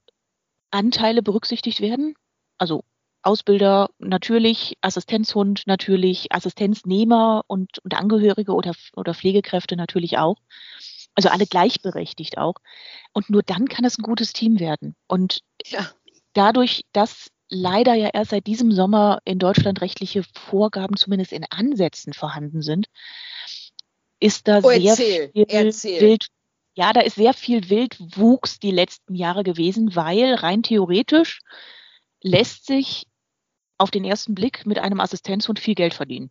[0.71, 2.15] Anteile berücksichtigt werden.
[2.57, 2.83] Also
[3.23, 10.37] Ausbilder natürlich, Assistenzhund natürlich, Assistenznehmer und, und Angehörige oder, oder Pflegekräfte natürlich auch.
[11.13, 12.55] Also alle gleichberechtigt auch.
[13.13, 14.95] Und nur dann kann es ein gutes Team werden.
[15.07, 15.87] Und ja.
[16.33, 22.13] dadurch, dass leider ja erst seit diesem Sommer in Deutschland rechtliche Vorgaben zumindest in Ansätzen
[22.13, 22.87] vorhanden sind,
[24.21, 26.01] ist da oh, sehr erzähl, viel erzähl.
[26.01, 26.27] Wild,
[26.73, 31.41] ja, da ist sehr viel Wildwuchs die letzten Jahre gewesen, weil rein theoretisch
[32.21, 33.07] lässt sich
[33.77, 36.29] auf den ersten Blick mit einem Assistenzhund viel Geld verdienen.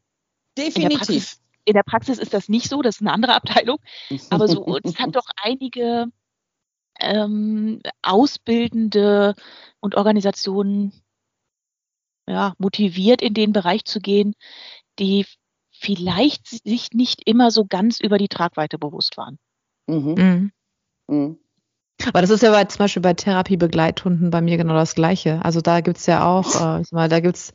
[0.56, 0.82] Definitiv.
[0.84, 3.78] In der, Praxis, in der Praxis ist das nicht so, das ist eine andere Abteilung.
[4.30, 6.06] Aber so, es hat doch einige
[7.00, 9.34] ähm, Ausbildende
[9.80, 10.92] und Organisationen
[12.28, 14.34] ja, motiviert, in den Bereich zu gehen,
[15.00, 15.26] die
[15.80, 19.38] vielleicht sich nicht immer so ganz über die Tragweite bewusst waren.
[19.86, 20.14] Mhm.
[20.14, 20.52] Mhm.
[21.08, 21.38] Mhm.
[22.06, 25.40] Aber das ist ja bei, zum Beispiel bei Therapiebegleithunden bei mir genau das Gleiche.
[25.44, 27.52] Also da gibt's ja auch, äh, ich mal, da gibt's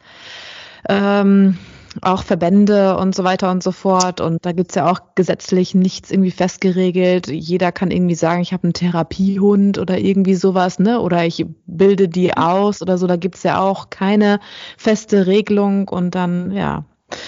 [0.88, 1.58] ähm,
[2.02, 4.22] auch Verbände und so weiter und so fort.
[4.22, 7.28] Und da gibt's ja auch gesetzlich nichts irgendwie festgeregelt.
[7.28, 11.00] Jeder kann irgendwie sagen, ich habe einen Therapiehund oder irgendwie sowas, ne?
[11.00, 13.08] Oder ich bilde die aus oder so.
[13.08, 14.40] Da gibt's ja auch keine
[14.78, 16.86] feste Regelung und dann, ja,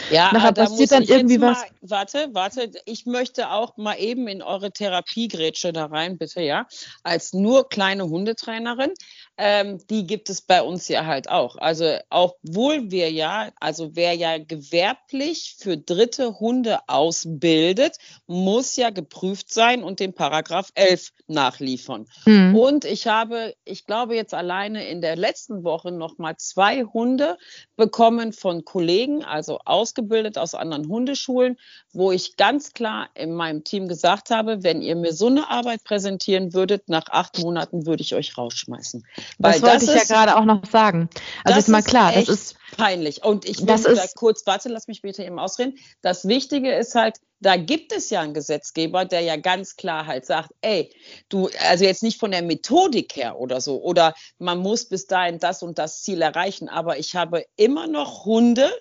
[0.09, 1.57] ja, Nachher da passiert dann irgendwie was.
[1.57, 6.67] Mal, warte, warte, ich möchte auch mal eben in eure Therapiegrätsche da rein, bitte, ja.
[7.03, 8.93] Als nur kleine Hundetrainerin
[9.37, 11.57] ähm, die gibt es bei uns ja halt auch.
[11.57, 19.53] Also obwohl wir ja, also wer ja gewerblich für dritte Hunde ausbildet, muss ja geprüft
[19.53, 22.07] sein und den Paragraph 11 nachliefern.
[22.25, 22.55] Mhm.
[22.55, 27.37] Und ich habe, ich glaube jetzt alleine in der letzten Woche noch mal zwei Hunde
[27.75, 31.57] bekommen von Kollegen, also ausgebildet aus anderen Hundeschulen,
[31.93, 35.83] wo ich ganz klar in meinem Team gesagt habe, wenn ihr mir so eine Arbeit
[35.83, 39.03] präsentieren würdet, nach acht Monaten würde ich euch rausschmeißen.
[39.37, 41.09] Weil das wollte das ich ist, ja gerade auch noch sagen.
[41.43, 43.23] Also ist mal klar, das ist peinlich.
[43.23, 45.77] Und ich will da kurz, warte, lass mich bitte eben ausreden.
[46.01, 50.25] Das Wichtige ist halt, da gibt es ja einen Gesetzgeber, der ja ganz klar halt
[50.25, 50.91] sagt, ey,
[51.29, 55.39] du, also jetzt nicht von der Methodik her oder so, oder man muss bis dahin
[55.39, 58.71] das und das Ziel erreichen, aber ich habe immer noch Hunde,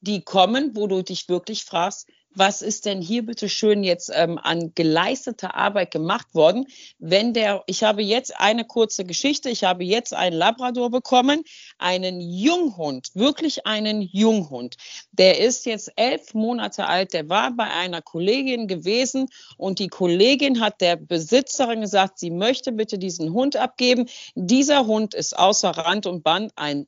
[0.00, 4.38] die kommen, wo du dich wirklich fragst, was ist denn hier bitte schön jetzt ähm,
[4.38, 6.66] an geleisteter Arbeit gemacht worden,
[6.98, 11.42] wenn der, ich habe jetzt eine kurze Geschichte, ich habe jetzt einen Labrador bekommen,
[11.78, 14.76] einen Junghund, wirklich einen Junghund.
[15.12, 20.60] Der ist jetzt elf Monate alt, der war bei einer Kollegin gewesen und die Kollegin
[20.60, 24.08] hat der Besitzerin gesagt, sie möchte bitte diesen Hund abgeben.
[24.34, 26.86] Dieser Hund ist außer Rand und Band ein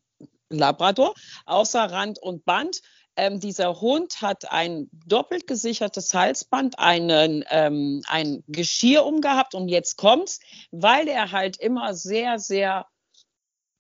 [0.51, 1.15] Labrador,
[1.47, 2.81] außer Rand und Band.
[3.19, 9.97] Ähm, dieser Hund hat ein doppelt gesichertes Halsband, einen, ähm, ein Geschirr umgehabt und jetzt
[9.97, 10.39] kommt's,
[10.71, 12.87] weil er halt immer sehr, sehr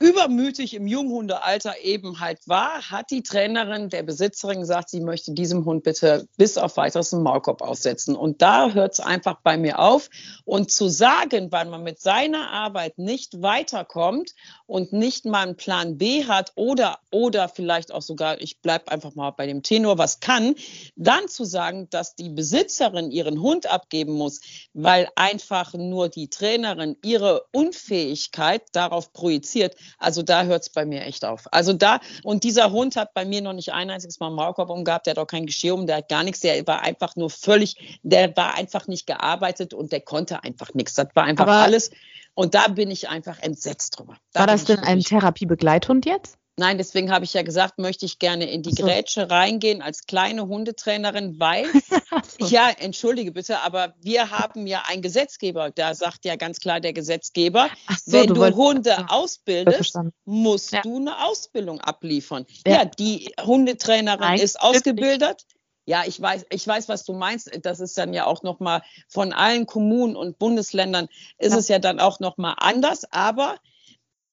[0.00, 5.64] übermütig im Junghundealter eben halt war, hat die Trainerin der Besitzerin gesagt, sie möchte diesem
[5.64, 8.14] Hund bitte bis auf weiteres einen Maulkorb aussetzen.
[8.14, 10.08] Und da hört es einfach bei mir auf.
[10.44, 14.34] Und zu sagen, weil man mit seiner Arbeit nicht weiterkommt
[14.66, 19.16] und nicht mal einen Plan B hat oder, oder vielleicht auch sogar, ich bleibe einfach
[19.16, 20.54] mal bei dem Tenor, was kann,
[20.94, 24.40] dann zu sagen, dass die Besitzerin ihren Hund abgeben muss,
[24.74, 31.02] weil einfach nur die Trainerin ihre Unfähigkeit darauf projiziert, also da hört es bei mir
[31.02, 31.46] echt auf.
[31.52, 34.70] Also da, und dieser Hund hat bei mir noch nicht ein einziges Mal einen Maulkorb
[34.70, 37.30] umgehabt, der hat auch kein Geschirr um, der hat gar nichts, der war einfach nur
[37.30, 40.94] völlig, der war einfach nicht gearbeitet und der konnte einfach nichts.
[40.94, 41.90] Das war einfach Aber alles.
[42.34, 44.16] Und da bin ich einfach entsetzt drüber.
[44.32, 46.38] Da war das denn ein Therapiebegleithund jetzt?
[46.58, 48.84] Nein, deswegen habe ich ja gesagt, möchte ich gerne in die so.
[48.84, 51.66] Grätsche reingehen als kleine Hundetrainerin, weil,
[52.40, 56.92] ja, entschuldige bitte, aber wir haben ja einen Gesetzgeber, da sagt ja ganz klar der
[56.92, 57.70] Gesetzgeber,
[58.04, 60.82] so, wenn du, du Hunde ja, ausbildest, musst ja.
[60.82, 62.44] du eine Ausbildung abliefern.
[62.66, 65.44] Ja, ja die Hundetrainerin Nein, ist ausgebildet.
[65.86, 67.50] Ja, ich weiß, ich weiß, was du meinst.
[67.62, 71.78] Das ist dann ja auch noch mal von allen Kommunen und Bundesländern ist es ja
[71.78, 73.10] dann auch noch mal anders.
[73.10, 73.56] Aber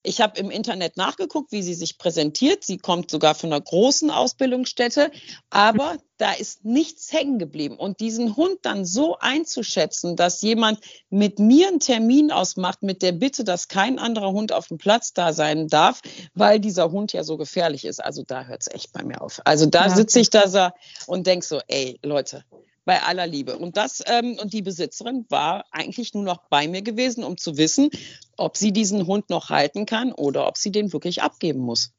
[0.06, 2.64] ich habe im Internet nachgeguckt, wie sie sich präsentiert.
[2.64, 5.10] Sie kommt sogar von einer großen Ausbildungsstätte,
[5.50, 7.76] aber da ist nichts hängen geblieben.
[7.76, 13.12] Und diesen Hund dann so einzuschätzen, dass jemand mit mir einen Termin ausmacht mit der
[13.12, 16.00] Bitte, dass kein anderer Hund auf dem Platz da sein darf,
[16.34, 18.02] weil dieser Hund ja so gefährlich ist.
[18.02, 19.40] Also da hört es echt bei mir auf.
[19.44, 19.94] Also da ja.
[19.94, 20.72] sitze ich da
[21.06, 22.44] und denke so, ey Leute,
[22.86, 23.58] bei aller Liebe.
[23.58, 27.58] Und das ähm, und die Besitzerin war eigentlich nur noch bei mir gewesen, um zu
[27.58, 27.90] wissen,
[28.38, 31.90] ob sie diesen Hund noch halten kann oder ob sie den wirklich abgeben muss.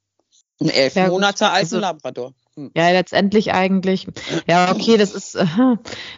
[0.59, 2.33] Ein elf ja, Monate alten also, Labrador.
[2.55, 2.71] Hm.
[2.75, 4.07] Ja, letztendlich eigentlich.
[4.47, 5.35] Ja, okay, das ist,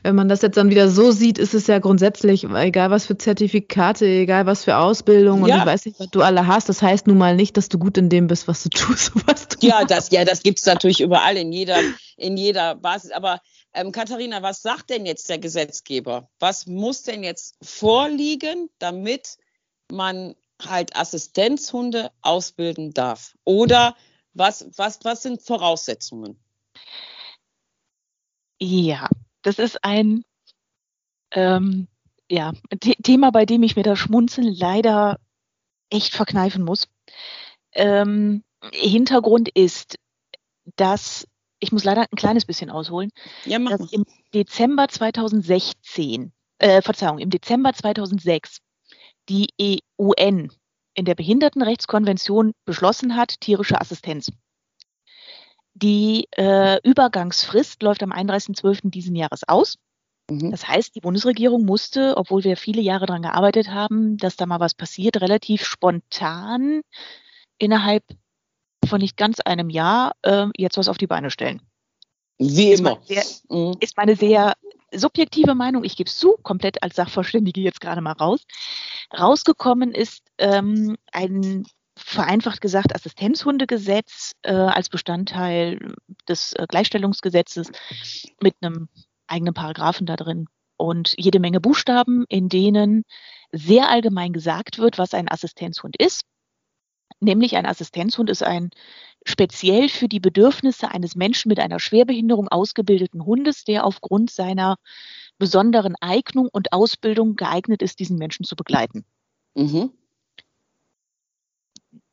[0.04, 3.18] wenn man das jetzt dann wieder so sieht, ist es ja grundsätzlich, egal was für
[3.18, 5.56] Zertifikate, egal was für Ausbildung ja.
[5.56, 6.70] und ich weiß nicht, was du alle hast.
[6.70, 9.12] Das heißt nun mal nicht, dass du gut in dem bist, was du tust.
[9.28, 11.80] Was du ja, das, ja, das gibt's natürlich überall in jeder,
[12.16, 13.12] in jeder Basis.
[13.12, 13.42] Aber
[13.74, 16.30] ähm, Katharina, was sagt denn jetzt der Gesetzgeber?
[16.40, 19.38] Was muss denn jetzt vorliegen, damit
[19.92, 23.36] man halt Assistenzhunde ausbilden darf?
[23.44, 23.96] Oder
[24.34, 26.40] was, was, was sind Voraussetzungen?
[28.60, 29.08] Ja,
[29.42, 30.26] das ist ein
[31.32, 31.88] ähm,
[32.30, 32.54] ja,
[33.04, 35.20] Thema, bei dem ich mir das Schmunzeln leider
[35.90, 36.88] echt verkneifen muss.
[37.72, 39.98] Ähm, Hintergrund ist,
[40.76, 41.28] dass
[41.60, 43.12] ich muss leider ein kleines bisschen ausholen,
[43.46, 48.60] ja, mach dass im Dezember 2016, äh, Verzeihung, im Dezember 2006
[49.30, 49.48] die
[49.98, 50.52] UN
[50.94, 54.32] in der Behindertenrechtskonvention beschlossen hat, tierische Assistenz.
[55.74, 58.90] Die äh, Übergangsfrist läuft am 31.12.
[58.90, 59.78] diesen Jahres aus.
[60.30, 60.52] Mhm.
[60.52, 64.60] Das heißt, die Bundesregierung musste, obwohl wir viele Jahre daran gearbeitet haben, dass da mal
[64.60, 66.82] was passiert, relativ spontan
[67.58, 68.04] innerhalb
[68.88, 71.62] von nicht ganz einem Jahr äh, jetzt was auf die Beine stellen.
[72.38, 72.92] Wie immer.
[72.92, 73.76] Ist meine, sehr, mhm.
[73.80, 74.54] ist meine sehr
[74.94, 78.46] subjektive Meinung, ich gebe es zu, komplett als Sachverständige jetzt gerade mal raus.
[79.18, 81.66] Rausgekommen ist ähm, ein
[81.98, 85.94] vereinfacht gesagt Assistenzhundegesetz äh, als Bestandteil
[86.28, 87.72] des äh, Gleichstellungsgesetzes
[88.42, 88.88] mit einem
[89.28, 93.04] eigenen Paragraphen da drin und jede Menge Buchstaben, in denen
[93.52, 96.24] sehr allgemein gesagt wird, was ein Assistenzhund ist
[97.20, 98.72] nämlich ein Assistenzhund ist ein
[99.26, 104.78] speziell für die Bedürfnisse eines Menschen mit einer Schwerbehinderung ausgebildeten Hundes, der aufgrund seiner
[105.38, 109.06] besonderen Eignung und Ausbildung geeignet ist, diesen Menschen zu begleiten.
[109.56, 109.92] Mhm.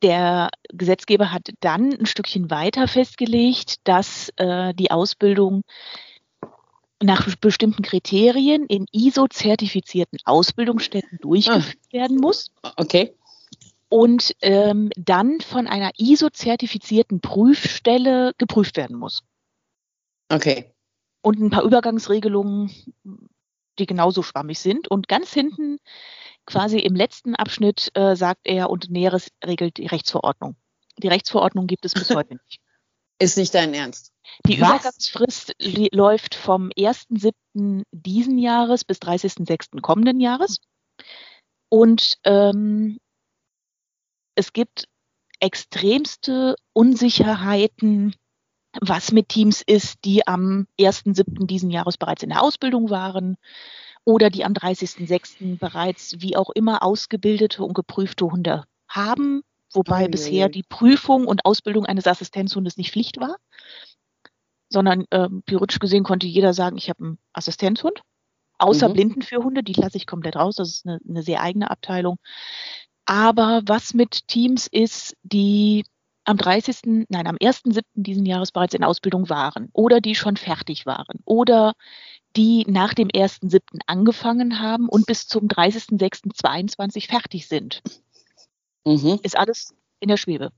[0.02, 5.62] Der Gesetzgeber hat dann ein Stückchen weiter festgelegt, dass äh, die Ausbildung
[7.02, 11.92] nach bestimmten Kriterien in ISO-zertifizierten Ausbildungsstätten durchgeführt ah.
[11.92, 12.52] werden muss.
[12.76, 13.15] Okay
[13.88, 19.22] und ähm, dann von einer ISO-zertifizierten Prüfstelle geprüft werden muss.
[20.28, 20.72] Okay.
[21.22, 22.70] Und ein paar Übergangsregelungen,
[23.78, 24.88] die genauso schwammig sind.
[24.88, 25.78] Und ganz hinten,
[26.46, 30.56] quasi im letzten Abschnitt, äh, sagt er, und Näheres regelt die Rechtsverordnung.
[30.98, 32.60] Die Rechtsverordnung gibt es bis heute nicht.
[33.18, 34.12] Ist nicht dein Ernst?
[34.46, 34.68] Die Was?
[34.68, 35.54] Übergangsfrist
[35.92, 37.82] läuft vom 1.7.
[37.90, 39.80] diesen Jahres bis 30.6.
[39.80, 40.58] kommenden Jahres.
[41.70, 42.98] Und ähm,
[44.36, 44.88] es gibt
[45.40, 48.14] extremste Unsicherheiten,
[48.80, 51.46] was mit Teams ist, die am 1.7.
[51.46, 53.36] diesen Jahres bereits in der Ausbildung waren
[54.04, 55.58] oder die am 30.6.
[55.58, 61.44] bereits wie auch immer ausgebildete und geprüfte Hunde haben, wobei oh, bisher die Prüfung und
[61.44, 63.36] Ausbildung eines Assistenzhundes nicht Pflicht war,
[64.68, 68.02] sondern äh, theoretisch gesehen konnte jeder sagen, ich habe einen Assistenzhund,
[68.58, 68.92] außer mhm.
[68.92, 72.18] Blindenführhunde, die lasse ich komplett raus, das ist eine, eine sehr eigene Abteilung.
[73.06, 75.84] Aber was mit Teams ist, die
[76.24, 77.82] am 30., nein, am 1.7.
[77.94, 81.74] diesen Jahres bereits in Ausbildung waren oder die schon fertig waren oder
[82.36, 83.60] die nach dem 1.7.
[83.86, 87.80] angefangen haben und bis zum 30.06.22 fertig sind.
[88.84, 89.20] Mhm.
[89.22, 90.50] Ist alles in der Schwebe.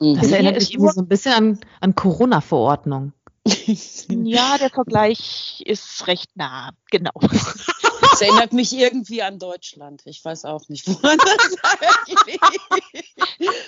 [0.00, 0.16] Mhm.
[0.16, 3.12] Das erinnert mich so ein bisschen an, an Corona-Verordnung.
[3.46, 7.12] ja, der Vergleich ist recht nah, genau.
[8.10, 10.02] Das erinnert mich irgendwie an Deutschland.
[10.04, 12.42] Ich weiß auch nicht, woran das liegt.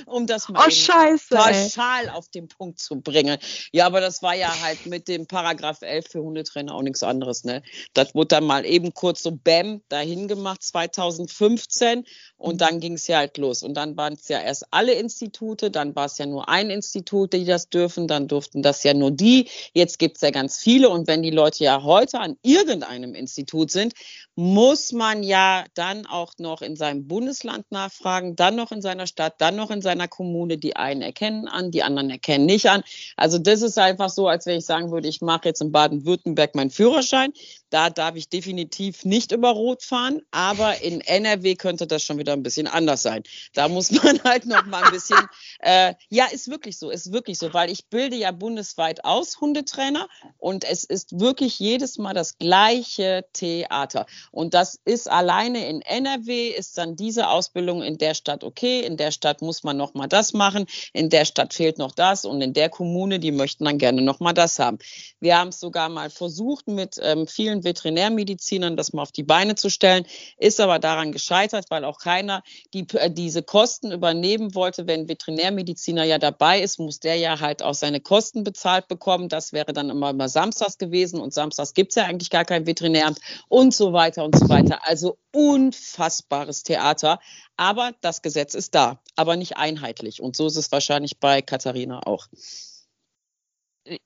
[0.06, 3.38] Um das mal oh, scheiße, pauschal auf den Punkt zu bringen.
[3.72, 7.44] Ja, aber das war ja halt mit dem Paragraph 11 für Hundetrainer auch nichts anderes.
[7.44, 7.62] Ne?
[7.92, 12.04] Das wurde dann mal eben kurz so Bäm dahin gemacht 2015
[12.36, 13.62] und dann ging es ja halt los.
[13.62, 17.32] Und dann waren es ja erst alle Institute, dann war es ja nur ein Institut,
[17.32, 19.48] die das dürfen, dann durften das ja nur die.
[19.72, 20.88] Jetzt gibt es ja ganz viele.
[20.88, 23.94] Und wenn die Leute ja heute an irgendeinem Institut sind,
[24.36, 29.34] muss man ja dann auch noch in seinem Bundesland nachfragen, dann noch in seiner Stadt,
[29.38, 30.58] dann noch in seiner Kommune.
[30.58, 32.82] Die einen erkennen an, die anderen erkennen nicht an.
[33.16, 36.54] Also das ist einfach so, als wenn ich sagen würde, ich mache jetzt in Baden-Württemberg
[36.54, 37.32] meinen Führerschein.
[37.70, 42.32] Da darf ich definitiv nicht über Rot fahren, aber in NRW könnte das schon wieder
[42.32, 43.22] ein bisschen anders sein.
[43.54, 45.18] Da muss man halt noch mal ein bisschen,
[45.60, 50.08] äh, ja, ist wirklich so, ist wirklich so, weil ich bilde ja bundesweit aus Hundetrainer
[50.38, 54.06] und es ist wirklich jedes Mal das gleiche Theater.
[54.30, 58.96] Und das ist alleine in NRW, ist dann diese Ausbildung in der Stadt okay, in
[58.96, 62.40] der Stadt muss man noch mal das machen, in der Stadt fehlt noch das und
[62.40, 64.78] in der Kommune, die möchten dann gerne noch mal das haben.
[65.20, 69.54] Wir haben es sogar mal versucht, mit ähm, vielen Veterinärmedizinern das mal auf die Beine
[69.56, 70.06] zu stellen,
[70.38, 74.86] ist aber daran gescheitert, weil auch keiner die, äh, diese Kosten übernehmen wollte.
[74.86, 79.28] Wenn Veterinärmediziner ja dabei ist, muss der ja halt auch seine Kosten bezahlt bekommen.
[79.28, 82.66] Das wäre dann immer, immer samstags gewesen und samstags gibt es ja eigentlich gar kein
[82.66, 84.86] Veterinäramt und so weiter weiter und so weiter.
[84.86, 87.20] Also unfassbares Theater.
[87.56, 90.20] Aber das Gesetz ist da, aber nicht einheitlich.
[90.20, 92.26] Und so ist es wahrscheinlich bei Katharina auch.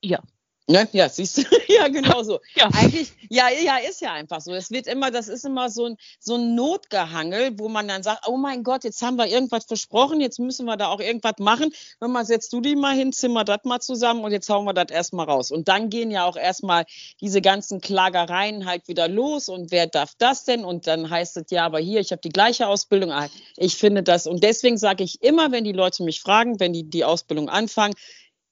[0.02, 0.22] Ja,
[0.70, 0.86] Ne?
[0.92, 2.40] Ja, siehst du, ja, genau so.
[2.54, 2.68] Ja.
[2.74, 4.52] Eigentlich, ja, ja, ist ja einfach so.
[4.52, 8.26] Es wird immer, das ist immer so ein, so ein Notgehangel, wo man dann sagt,
[8.26, 11.72] oh mein Gott, jetzt haben wir irgendwas versprochen, jetzt müssen wir da auch irgendwas machen.
[12.00, 14.74] Wenn man setzt du die mal hin, zimmer das mal zusammen und jetzt hauen wir
[14.74, 15.50] das erstmal raus.
[15.50, 16.84] Und dann gehen ja auch erstmal
[17.20, 20.64] diese ganzen Klagereien halt wieder los und wer darf das denn?
[20.64, 23.10] Und dann heißt es ja, aber hier, ich habe die gleiche Ausbildung.
[23.12, 26.72] Ah, ich finde das, und deswegen sage ich immer, wenn die Leute mich fragen, wenn
[26.74, 27.94] die die Ausbildung anfangen,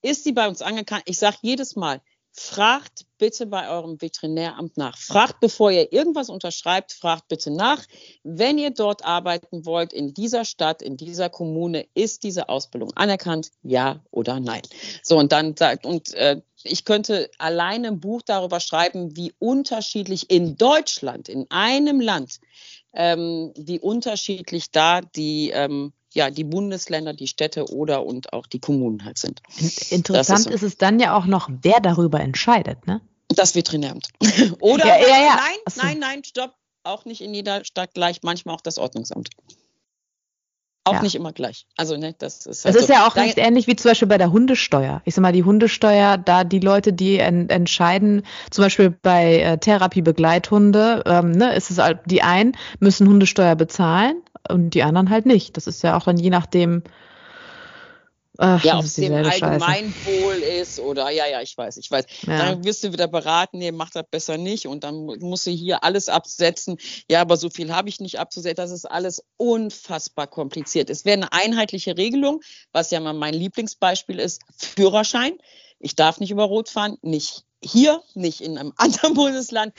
[0.03, 1.05] ist sie bei uns angekannt?
[1.07, 2.01] Ich sage jedes Mal,
[2.39, 4.99] fragt bitte bei eurem Veterinäramt nach.
[4.99, 7.83] Fragt, bevor ihr irgendwas unterschreibt, fragt bitte nach.
[8.25, 13.51] Wenn ihr dort arbeiten wollt, in dieser Stadt, in dieser Kommune, ist diese Ausbildung anerkannt?
[13.63, 14.63] Ja oder nein?
[15.03, 20.31] So, und dann sagt, und äh, ich könnte alleine ein Buch darüber schreiben, wie unterschiedlich
[20.31, 22.41] in Deutschland, in einem Land,
[22.93, 28.59] ähm, wie unterschiedlich da die ähm, ja, die Bundesländer, die Städte oder und auch die
[28.59, 29.43] Kommunen halt sind.
[29.91, 30.51] Interessant ist, so.
[30.51, 33.03] ist, es dann ja auch noch, wer darüber entscheidet, ne?
[33.29, 34.09] Das Veterinäramt.
[34.61, 35.37] oder ja, ja, ja.
[35.37, 35.83] nein, so.
[35.83, 39.29] nein, nein, stopp, auch nicht in jeder Stadt gleich, manchmal auch das Ordnungsamt.
[40.85, 41.03] Auch ja.
[41.03, 41.67] nicht immer gleich.
[41.77, 42.65] Also, ne, das ist.
[42.65, 42.95] Halt das ist so.
[42.95, 45.03] ja auch recht ähnlich wie zum Beispiel bei der Hundesteuer.
[45.05, 49.59] Ich sag mal, die Hundesteuer, da die Leute, die en entscheiden, zum Beispiel bei äh,
[49.59, 55.27] Therapiebegleithunde, ähm, ne, ist es halt, die einen müssen Hundesteuer bezahlen und die anderen halt
[55.27, 55.57] nicht.
[55.57, 56.83] Das ist ja auch dann je nachdem,
[58.39, 62.05] Ach, ja, ob es dem Allgemeinwohl ist oder ja, ja, ich weiß, ich weiß.
[62.27, 62.39] Ja.
[62.39, 65.83] Dann wirst du wieder beraten, nee, mach das besser nicht und dann musst du hier
[65.85, 66.77] alles absetzen.
[67.09, 68.57] Ja, aber so viel habe ich nicht abzusetzen.
[68.57, 70.91] Das ist alles unfassbar kompliziert.
[70.91, 72.41] Es wäre eine einheitliche Regelung,
[72.73, 75.39] was ja mal mein Lieblingsbeispiel ist, Führerschein.
[75.79, 79.75] Ich darf nicht über Rot fahren, nicht hier, nicht in einem anderen Bundesland.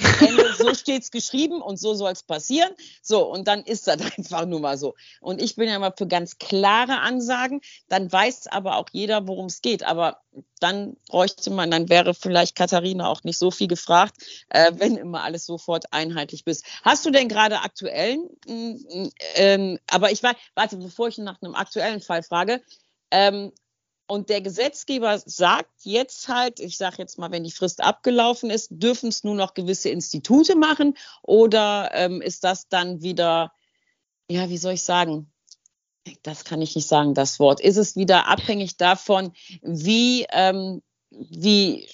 [0.58, 2.72] So steht's geschrieben und so soll es passieren.
[3.02, 4.96] So, und dann ist das einfach nur mal so.
[5.22, 7.62] Und ich bin ja immer für ganz klare Ansagen.
[7.88, 9.84] Dann weiß aber auch jeder, worum es geht.
[9.84, 10.22] Aber
[10.60, 14.16] dann bräuchte man, dann wäre vielleicht Katharina auch nicht so viel gefragt,
[14.50, 16.66] äh, wenn immer alles sofort einheitlich bist.
[16.84, 21.56] Hast du denn gerade aktuellen, äh, äh, aber ich weiß, warte, bevor ich nach einem
[21.56, 22.62] aktuellen Fall frage,
[23.12, 23.52] ähm,
[24.08, 28.70] Und der Gesetzgeber sagt jetzt halt, ich sage jetzt mal, wenn die Frist abgelaufen ist,
[28.72, 33.52] dürfen es nur noch gewisse Institute machen oder ähm, ist das dann wieder,
[34.30, 35.30] ja, wie soll ich sagen?
[36.24, 37.60] Das kann ich nicht sagen, das Wort.
[37.60, 41.90] Ist es wieder abhängig davon, wie, ähm, wie,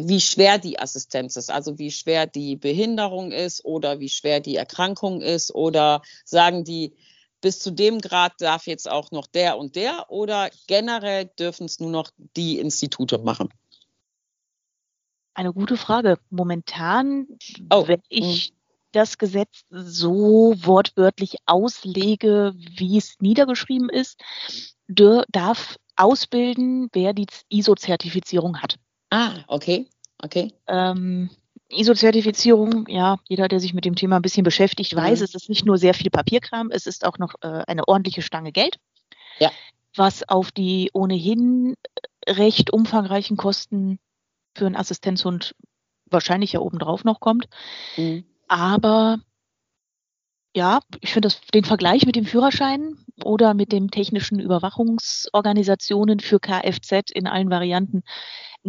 [0.00, 4.56] wie schwer die Assistenz ist, also wie schwer die Behinderung ist oder wie schwer die
[4.56, 6.94] Erkrankung ist oder sagen die,
[7.40, 11.80] bis zu dem Grad darf jetzt auch noch der und der oder generell dürfen es
[11.80, 13.48] nur noch die Institute machen?
[15.34, 16.18] Eine gute Frage.
[16.30, 17.26] Momentan,
[17.70, 17.86] oh.
[17.86, 18.56] wenn ich mhm.
[18.92, 24.20] das Gesetz so wortwörtlich auslege, wie es niedergeschrieben ist,
[24.88, 28.76] darf ausbilden, wer die ISO-Zertifizierung hat.
[29.10, 29.88] Ah, okay,
[30.22, 30.52] okay.
[30.66, 31.30] Ähm,
[31.70, 35.24] ISO-Zertifizierung, ja, jeder, der sich mit dem Thema ein bisschen beschäftigt, weiß, mhm.
[35.24, 38.52] es ist nicht nur sehr viel Papierkram, es ist auch noch äh, eine ordentliche Stange
[38.52, 38.78] Geld.
[39.38, 39.50] Ja.
[39.96, 41.74] Was auf die ohnehin
[42.28, 43.98] recht umfangreichen Kosten
[44.56, 45.54] für einen Assistenzhund
[46.06, 47.46] wahrscheinlich ja obendrauf noch kommt.
[47.96, 48.24] Mhm.
[48.48, 49.18] Aber
[50.54, 57.10] ja, ich finde den Vergleich mit dem Führerschein oder mit den technischen Überwachungsorganisationen für Kfz
[57.12, 58.02] in allen Varianten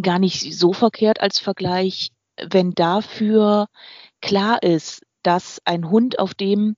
[0.00, 3.66] gar nicht so verkehrt als Vergleich wenn dafür
[4.20, 6.76] klar ist, dass ein Hund, auf dem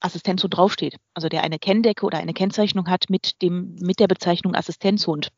[0.00, 4.54] Assistenzhund draufsteht, also der eine Kenndecke oder eine Kennzeichnung hat mit dem mit der Bezeichnung
[4.54, 5.30] Assistenzhund,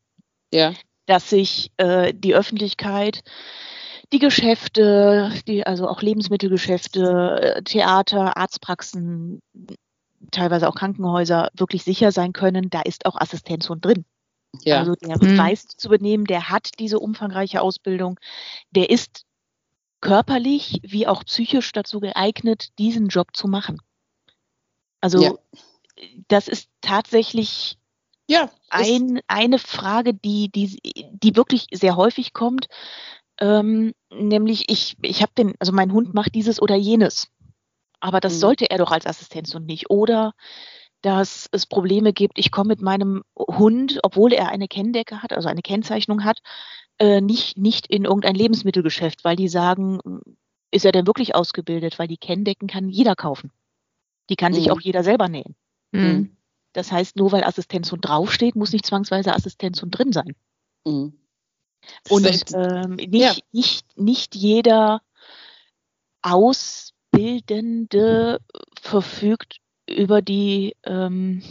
[0.53, 0.73] ja.
[1.07, 3.21] dass sich äh, die Öffentlichkeit,
[4.13, 9.41] die Geschäfte, die also auch Lebensmittelgeschäfte, äh, Theater, Arztpraxen,
[10.31, 14.05] teilweise auch Krankenhäuser wirklich sicher sein können, da ist auch Assistenzhund drin.
[14.63, 14.79] Ja.
[14.79, 15.37] Also der mhm.
[15.37, 18.19] weiß zu benehmen, der hat diese umfangreiche Ausbildung,
[18.71, 19.25] der ist
[20.01, 23.79] körperlich wie auch psychisch dazu geeignet, diesen Job zu machen.
[24.99, 25.33] Also ja.
[26.27, 27.77] das ist tatsächlich
[28.27, 30.79] ja, ein, eine Frage, die, die,
[31.11, 32.67] die wirklich sehr häufig kommt.
[33.39, 37.27] Ähm, nämlich ich, ich habe den, also mein Hund macht dieses oder jenes.
[37.99, 38.39] Aber das mhm.
[38.39, 39.89] sollte er doch als Assistenz und nicht.
[39.89, 40.33] Oder
[41.01, 42.37] dass es Probleme gibt.
[42.37, 46.41] Ich komme mit meinem Hund, obwohl er eine Kenndecke hat, also eine Kennzeichnung hat,
[46.99, 49.99] äh, nicht, nicht in irgendein Lebensmittelgeschäft, weil die sagen,
[50.69, 51.99] ist er denn wirklich ausgebildet?
[51.99, 53.51] Weil die Kenndecken kann jeder kaufen.
[54.29, 54.57] Die kann mhm.
[54.57, 55.55] sich auch jeder selber nähen.
[55.91, 56.37] Mhm.
[56.73, 60.35] Das heißt, nur weil Assistenzhund draufsteht, muss nicht zwangsweise Assistenzhund drin sein.
[60.85, 61.17] Mhm.
[62.09, 63.33] Und ähm, nicht, ja.
[63.51, 65.01] nicht, nicht jeder
[66.21, 68.39] Ausbildende
[68.79, 69.60] verfügt
[69.91, 71.43] über die, ähm,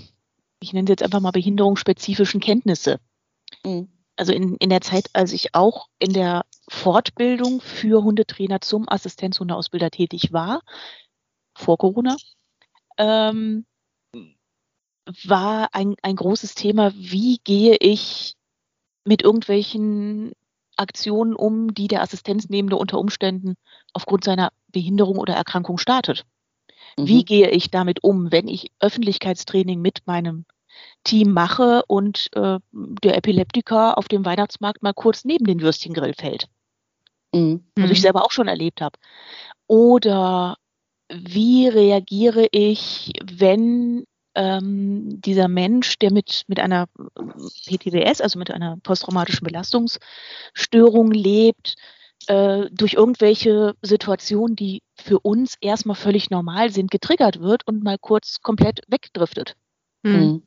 [0.60, 2.98] ich nenne es jetzt einfach mal behinderungsspezifischen Kenntnisse.
[3.64, 3.88] Mhm.
[4.16, 9.90] Also in, in der Zeit, als ich auch in der Fortbildung für Hundetrainer zum Assistenzhundeausbilder
[9.90, 10.60] tätig war,
[11.56, 12.16] vor Corona,
[12.98, 13.64] ähm,
[15.24, 18.36] war ein, ein großes Thema, wie gehe ich
[19.04, 20.32] mit irgendwelchen
[20.76, 23.54] Aktionen um, die der Assistenznehmende unter Umständen
[23.92, 26.24] aufgrund seiner Behinderung oder Erkrankung startet.
[26.98, 27.06] Mhm.
[27.06, 30.44] Wie gehe ich damit um, wenn ich Öffentlichkeitstraining mit meinem
[31.04, 36.46] Team mache und äh, der Epileptiker auf dem Weihnachtsmarkt mal kurz neben den Würstchengrill fällt?
[37.32, 37.64] Mhm.
[37.76, 38.02] Was ich mhm.
[38.02, 38.98] selber auch schon erlebt habe.
[39.66, 40.56] Oder
[41.08, 46.86] wie reagiere ich, wenn ähm, dieser Mensch, der mit, mit einer
[47.66, 51.74] PTBS, also mit einer posttraumatischen Belastungsstörung lebt,
[52.26, 57.98] äh, durch irgendwelche Situationen, die für uns erstmal völlig normal sind, getriggert wird und mal
[57.98, 59.56] kurz komplett wegdriftet.
[60.02, 60.42] Mhm.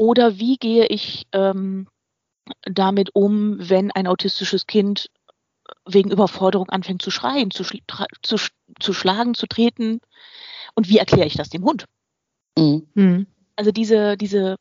[0.00, 1.88] Oder wie gehe ich ähm,
[2.62, 5.10] damit um, wenn ein autistisches Kind
[5.86, 7.64] wegen Überforderung anfängt zu schreien, zu,
[8.22, 8.36] zu,
[8.80, 10.00] zu schlagen, zu treten?
[10.74, 11.86] Und wie erkläre ich das dem Hund?
[12.58, 13.26] Mhm.
[13.56, 14.56] Also diese, diese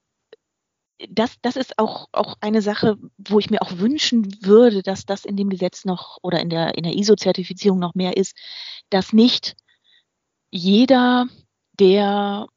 [1.09, 5.25] das, das ist auch, auch eine Sache, wo ich mir auch wünschen würde, dass das
[5.25, 8.35] in dem Gesetz noch oder in der, in der ISO-Zertifizierung noch mehr ist,
[8.89, 9.55] dass nicht
[10.49, 11.27] jeder,
[11.79, 12.47] der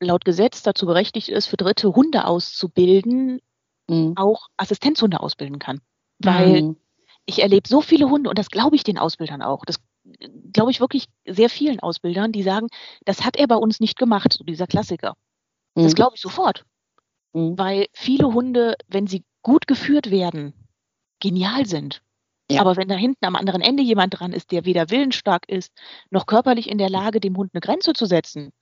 [0.00, 3.40] laut Gesetz dazu berechtigt ist, für dritte Hunde auszubilden,
[3.88, 4.12] mhm.
[4.16, 5.80] auch Assistenzhunde ausbilden kann.
[6.18, 6.76] Weil mhm.
[7.24, 9.80] ich erlebe so viele Hunde, und das glaube ich den Ausbildern auch, das
[10.52, 12.68] glaube ich wirklich sehr vielen Ausbildern, die sagen,
[13.04, 15.16] das hat er bei uns nicht gemacht, so dieser Klassiker.
[15.74, 15.82] Mhm.
[15.82, 16.64] Das glaube ich sofort.
[17.36, 17.58] Mhm.
[17.58, 20.54] Weil viele Hunde, wenn sie gut geführt werden,
[21.20, 22.02] genial sind.
[22.50, 22.60] Ja.
[22.60, 25.72] Aber wenn da hinten am anderen Ende jemand dran ist, der weder willensstark ist,
[26.10, 28.52] noch körperlich in der Lage, dem Hund eine Grenze zu setzen,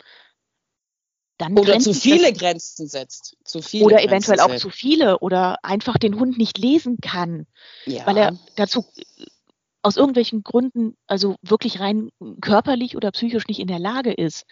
[1.38, 3.36] dann oder zu viele das, Grenzen setzt.
[3.44, 4.62] Zu viele oder Grenzen eventuell auch setzt.
[4.62, 7.46] zu viele oder einfach den Hund nicht lesen kann,
[7.86, 8.06] ja.
[8.06, 8.84] weil er dazu
[9.82, 12.10] aus irgendwelchen Gründen, also wirklich rein
[12.40, 14.46] körperlich oder psychisch nicht in der Lage ist,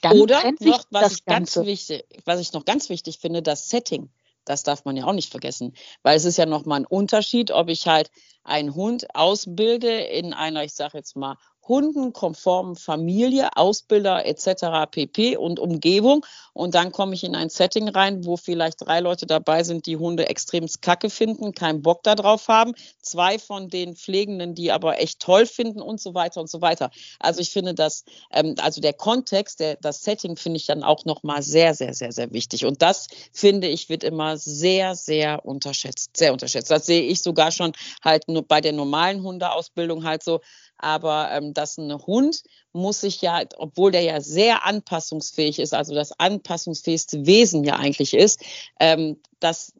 [0.00, 4.10] dann Oder noch, was ich ganz wichtig, was ich noch ganz wichtig finde, das Setting.
[4.44, 7.68] Das darf man ja auch nicht vergessen, weil es ist ja nochmal ein Unterschied, ob
[7.68, 8.10] ich halt
[8.42, 11.36] einen Hund ausbilde in einer, ich sage jetzt mal,
[11.66, 14.90] hundenkonformen Familie, Ausbilder etc.
[14.90, 15.36] pp.
[15.36, 16.24] und Umgebung.
[16.52, 19.96] Und dann komme ich in ein Setting rein, wo vielleicht drei Leute dabei sind, die
[19.96, 22.74] Hunde extremst kacke finden, keinen Bock darauf haben.
[23.00, 26.90] Zwei von den Pflegenden, die aber echt toll finden und so weiter und so weiter.
[27.18, 31.04] Also ich finde dass, ähm, also der Kontext, der, das Setting finde ich dann auch
[31.04, 32.64] nochmal sehr, sehr, sehr, sehr wichtig.
[32.66, 36.70] Und das finde ich wird immer sehr, sehr unterschätzt, sehr unterschätzt.
[36.70, 40.40] Das sehe ich sogar schon halt nur bei der normalen Hundeausbildung halt so,
[40.82, 45.94] aber ähm, dass ein Hund muss sich ja, obwohl der ja sehr anpassungsfähig ist, also
[45.94, 48.40] das anpassungsfähigste Wesen ja eigentlich ist,
[48.78, 49.72] ähm, dass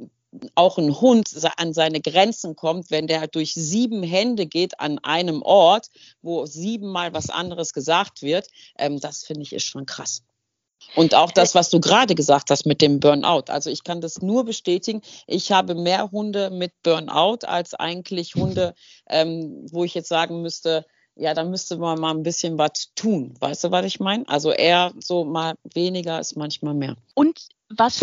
[0.54, 5.42] auch ein Hund an seine Grenzen kommt, wenn der durch sieben Hände geht an einem
[5.42, 5.88] Ort,
[6.22, 8.46] wo siebenmal was anderes gesagt wird,
[8.78, 10.22] ähm, das finde ich ist schon krass.
[10.96, 13.44] Und auch das, was du gerade gesagt hast mit dem Burnout.
[13.48, 15.02] Also ich kann das nur bestätigen.
[15.26, 18.74] Ich habe mehr Hunde mit Burnout als eigentlich Hunde,
[19.08, 20.84] ähm, wo ich jetzt sagen müsste,
[21.16, 23.34] ja, da müsste man mal ein bisschen was tun.
[23.40, 24.26] Weißt du, was ich meine?
[24.28, 26.96] Also eher so mal weniger ist manchmal mehr.
[27.14, 28.00] Und was,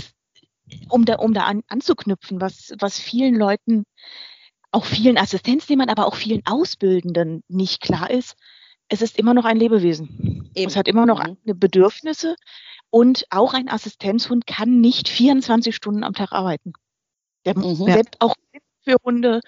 [0.89, 3.85] um da, um da an, anzuknüpfen, was, was vielen Leuten,
[4.71, 8.35] auch vielen Assistenznehmern, aber auch vielen Ausbildenden nicht klar ist,
[8.89, 10.36] es ist immer noch ein Lebewesen.
[10.55, 10.69] Eben.
[10.69, 11.37] Es hat immer noch mhm.
[11.59, 12.35] Bedürfnisse
[12.89, 16.73] und auch ein Assistenzhund kann nicht 24 Stunden am Tag arbeiten.
[17.45, 17.75] Der mhm.
[17.75, 18.35] selbst auch
[18.83, 19.41] für Hunde,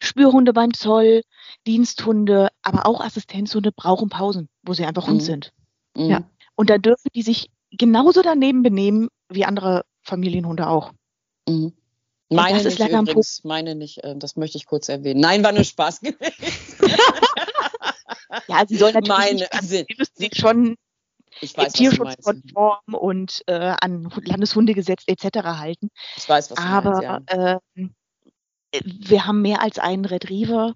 [0.00, 1.22] Spürhunde beim Zoll,
[1.66, 5.24] Diensthunde, aber auch Assistenzhunde brauchen Pausen, wo sie einfach Hund mhm.
[5.24, 5.52] sind.
[5.96, 6.10] Mhm.
[6.10, 6.30] Ja.
[6.54, 10.92] Und da dürfen die sich genauso daneben benehmen wie andere Familienhunde auch.
[11.48, 11.72] Mhm.
[12.30, 15.20] Meine das ist übrigens, meine nicht, äh, das möchte ich kurz erwähnen.
[15.20, 16.18] Nein, war nur Spaß gewesen.
[18.48, 20.76] Ja, sie soll natürlich Meine, also, sie schon
[21.40, 25.38] ich weiß, tierschutzkonform und äh, an Landeshundegesetz etc.
[25.44, 25.88] halten.
[26.16, 27.58] Ich weiß, was du Aber meinst, ja.
[27.76, 27.88] äh,
[28.82, 30.74] wir haben mehr als einen Retriever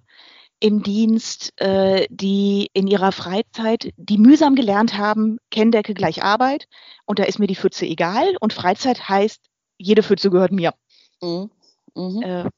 [0.61, 6.67] im Dienst, äh, die in ihrer Freizeit, die mühsam gelernt haben, Kenndecke gleich Arbeit
[7.07, 9.41] und da ist mir die Pfütze egal und Freizeit heißt,
[9.79, 10.75] jede Pfütze gehört mir.
[11.23, 11.51] Mhm.
[11.95, 12.23] Mhm.
[12.23, 12.51] Äh,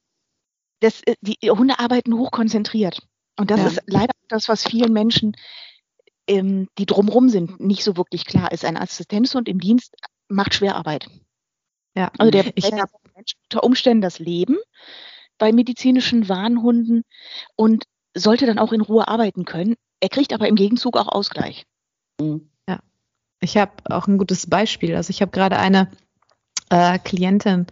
[0.81, 3.03] das, äh, die Hunde arbeiten hochkonzentriert.
[3.41, 3.66] Und das ja.
[3.68, 5.34] ist leider das, was vielen Menschen,
[6.26, 8.66] ähm, die drumherum sind, nicht so wirklich klar ist.
[8.66, 9.97] Ein Assistenzhund im Dienst
[10.28, 11.09] macht Schwerarbeit.
[11.97, 12.12] Ja.
[12.18, 14.59] Also der ich, unter Umständen das Leben
[15.38, 17.03] bei medizinischen Warnhunden
[17.57, 17.84] und
[18.14, 19.76] sollte dann auch in Ruhe arbeiten können.
[20.01, 21.64] Er kriegt aber im Gegenzug auch Ausgleich.
[22.68, 22.80] Ja.
[23.41, 24.97] Ich habe auch ein gutes Beispiel.
[24.97, 25.91] Also ich habe gerade eine
[26.68, 27.68] äh, Klientin,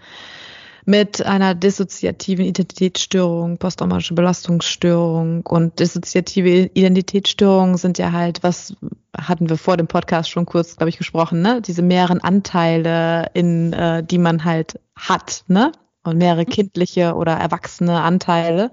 [0.88, 8.74] mit einer dissoziativen Identitätsstörung, posttraumatische Belastungsstörung und dissoziative Identitätsstörungen sind ja halt, was
[9.14, 11.60] hatten wir vor dem Podcast schon kurz, glaube ich, gesprochen, ne?
[11.60, 15.72] Diese mehreren Anteile, in äh, die man halt hat, ne?
[16.04, 16.50] Und mehrere mhm.
[16.50, 18.70] kindliche oder erwachsene Anteile.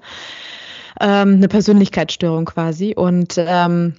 [1.02, 2.94] Ähm, eine Persönlichkeitsstörung quasi.
[2.96, 3.96] Und ähm,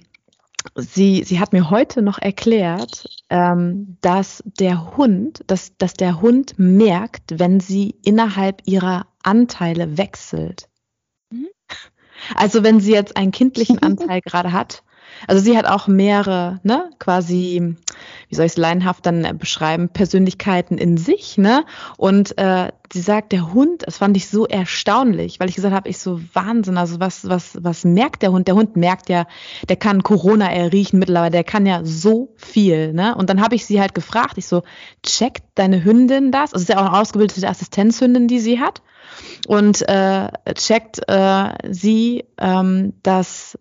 [0.75, 6.55] sie, sie hat mir heute noch erklärt, ähm, dass der Hund, dass, dass der Hund
[6.57, 10.69] merkt, wenn sie innerhalb ihrer Anteile wechselt.
[11.29, 11.47] Mhm.
[12.35, 14.83] Also wenn sie jetzt einen kindlichen Anteil gerade hat
[15.27, 17.75] also sie hat auch mehrere, ne, quasi,
[18.29, 21.65] wie soll ich es laienhaft dann beschreiben, Persönlichkeiten in sich, ne?
[21.97, 25.89] Und äh, sie sagt, der Hund, das fand ich so erstaunlich, weil ich gesagt habe,
[25.89, 28.47] ich so Wahnsinn, also was, was, was merkt der Hund?
[28.47, 29.25] Der Hund merkt ja,
[29.67, 33.15] der kann Corona erriechen mittlerweile, der kann ja so viel, ne?
[33.15, 34.63] Und dann habe ich sie halt gefragt, ich so,
[35.03, 36.53] checkt deine Hündin das?
[36.53, 38.81] Also es ist ja auch eine ausgebildete Assistenzhündin, die sie hat.
[39.47, 43.57] Und äh, checkt äh, sie, ähm, dass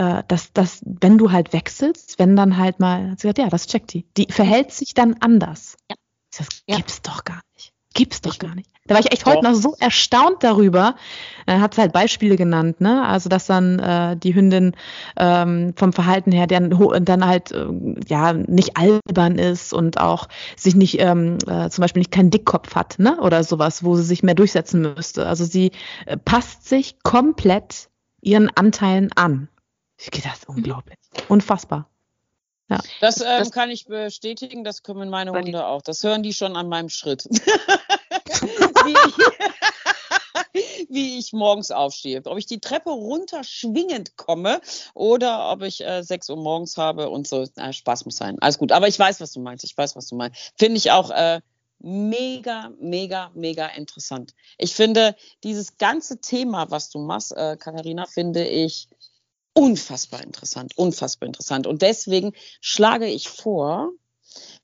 [0.00, 3.66] äh, dass, dass, wenn du halt wechselst, wenn dann halt mal, sie sagt, ja, das
[3.66, 4.06] checkt die.
[4.16, 5.76] Die verhält sich dann anders.
[5.90, 5.96] Ja.
[6.36, 7.12] Das gibt's ja.
[7.12, 7.72] doch gar nicht.
[7.92, 8.70] Gibt's doch gar nicht.
[8.86, 10.94] Da war ich echt heute noch so erstaunt darüber.
[11.44, 13.04] Dann hat sie halt Beispiele genannt, ne?
[13.04, 14.74] Also dass dann äh, die Hündin
[15.18, 16.70] ähm, vom Verhalten her dann,
[17.04, 17.66] dann halt äh,
[18.06, 22.74] ja nicht albern ist und auch sich nicht ähm, äh, zum Beispiel nicht keinen Dickkopf
[22.76, 23.20] hat, ne?
[23.20, 25.26] Oder sowas, wo sie sich mehr durchsetzen müsste.
[25.26, 25.72] Also sie
[26.06, 27.90] äh, passt sich komplett
[28.22, 29.48] ihren Anteilen an.
[30.00, 30.98] Ich gehe das unglaublich.
[31.28, 31.88] Unfassbar.
[32.70, 32.80] Ja.
[33.00, 35.82] Das, ähm, das, kann ich bestätigen, das können meine Hunde auch.
[35.82, 37.24] Das hören die schon an meinem Schritt.
[38.84, 38.92] wie,
[40.52, 42.22] ich, wie, ich, morgens aufstehe.
[42.24, 44.60] Ob ich die Treppe runter schwingend komme
[44.94, 47.46] oder ob ich äh, 6 Uhr morgens habe und so.
[47.56, 48.36] Na, Spaß muss sein.
[48.40, 48.72] Alles gut.
[48.72, 49.64] Aber ich weiß, was du meinst.
[49.64, 50.52] Ich weiß, was du meinst.
[50.56, 51.40] Finde ich auch äh,
[51.80, 54.32] mega, mega, mega interessant.
[54.58, 58.88] Ich finde, dieses ganze Thema, was du machst, äh, Katharina, finde ich
[59.60, 61.66] unfassbar interessant, unfassbar interessant.
[61.66, 62.32] Und deswegen
[62.62, 63.90] schlage ich vor,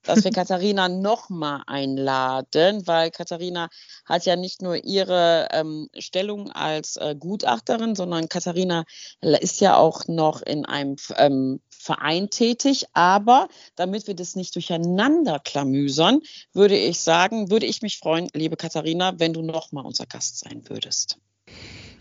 [0.01, 3.69] dass wir Katharina nochmal einladen, weil Katharina
[4.05, 8.85] hat ja nicht nur ihre ähm, Stellung als äh, Gutachterin, sondern Katharina
[9.21, 12.85] ist ja auch noch in einem ähm, Verein tätig.
[12.93, 16.21] Aber damit wir das nicht durcheinander klamüsern,
[16.53, 20.63] würde ich sagen, würde ich mich freuen, liebe Katharina, wenn du nochmal unser Gast sein
[20.67, 21.19] würdest.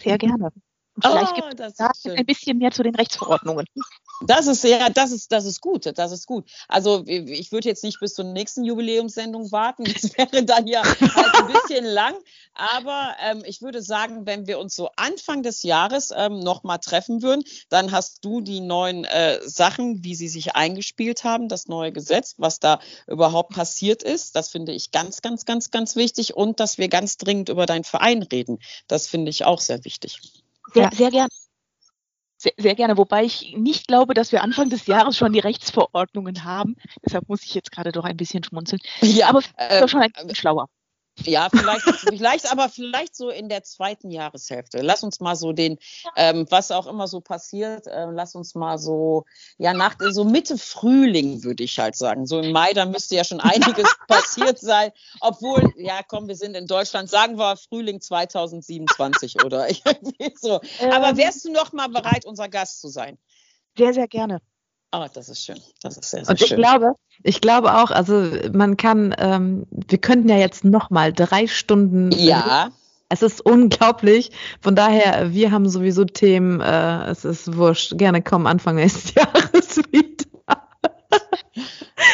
[0.02, 0.50] Sehr gerne.
[1.00, 3.66] Vielleicht oh, gibt es ein bisschen mehr zu den Rechtsverordnungen.
[4.22, 6.48] Das ist ja, das ist, das ist gut, das ist gut.
[6.68, 11.34] Also ich würde jetzt nicht bis zur nächsten Jubiläumssendung warten, das wäre dann ja halt
[11.34, 12.14] ein bisschen lang.
[12.54, 17.22] Aber ähm, ich würde sagen, wenn wir uns so Anfang des Jahres ähm, nochmal treffen
[17.22, 21.92] würden, dann hast du die neuen äh, Sachen, wie sie sich eingespielt haben, das neue
[21.92, 24.34] Gesetz, was da überhaupt passiert ist.
[24.34, 26.34] Das finde ich ganz, ganz, ganz, ganz wichtig.
[26.34, 28.58] Und dass wir ganz dringend über deinen Verein reden.
[28.88, 30.20] Das finde ich auch sehr wichtig.
[30.72, 31.28] Sehr, sehr gerne.
[32.38, 36.44] Sehr, sehr, gerne, wobei ich nicht glaube, dass wir Anfang des Jahres schon die Rechtsverordnungen
[36.44, 36.76] haben.
[37.04, 38.80] Deshalb muss ich jetzt gerade doch ein bisschen schmunzeln.
[39.00, 40.68] Ja, aber äh, schon ein bisschen schlauer.
[41.24, 44.82] Ja, vielleicht, vielleicht, aber vielleicht so in der zweiten Jahreshälfte.
[44.82, 45.78] Lass uns mal so den,
[46.16, 49.24] ähm, was auch immer so passiert, äh, lass uns mal so,
[49.56, 52.26] ja, nach so Mitte Frühling würde ich halt sagen.
[52.26, 54.92] So im Mai, da müsste ja schon einiges passiert sein.
[55.20, 60.60] Obwohl, ja, komm, wir sind in Deutschland, sagen wir Frühling 2027 oder irgendwie so.
[60.90, 61.16] Aber ähm.
[61.16, 63.18] wärst du noch mal bereit, unser Gast zu sein?
[63.76, 64.40] Sehr, sehr gerne.
[64.98, 65.60] Oh, das ist schön.
[65.82, 66.56] Das ist sehr, sehr Und ich schön.
[66.56, 71.46] glaube, ich glaube auch, also man kann, ähm, wir könnten ja jetzt noch mal drei
[71.46, 72.10] Stunden.
[72.12, 72.70] Ja.
[73.10, 74.30] Es ist unglaublich.
[74.60, 76.60] Von daher, wir haben sowieso Themen.
[76.60, 77.98] Äh, es ist wurscht.
[77.98, 80.24] Gerne kommen Anfang nächstes Jahres wieder.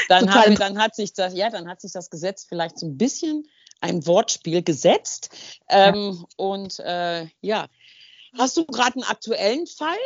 [0.09, 2.99] Dann, wir, dann hat sich das, ja, dann hat sich das Gesetz vielleicht so ein
[2.99, 3.47] bisschen
[3.81, 5.31] ein Wortspiel gesetzt.
[5.69, 6.25] Ähm, ja.
[6.37, 7.67] Und äh, ja,
[8.37, 9.97] hast du gerade einen aktuellen Fall,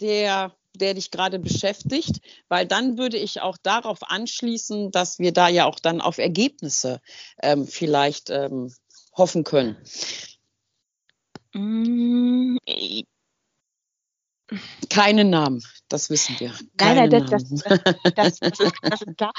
[0.00, 5.48] der der dich gerade beschäftigt, weil dann würde ich auch darauf anschließen, dass wir da
[5.48, 7.00] ja auch dann auf Ergebnisse
[7.42, 8.72] ähm, vielleicht ähm,
[9.16, 9.76] hoffen können.
[11.54, 12.56] Mm,
[14.90, 16.52] Keine Namen, das wissen wir.
[16.76, 17.44] Keine nein, nein,
[18.14, 19.32] das, das, das, klar.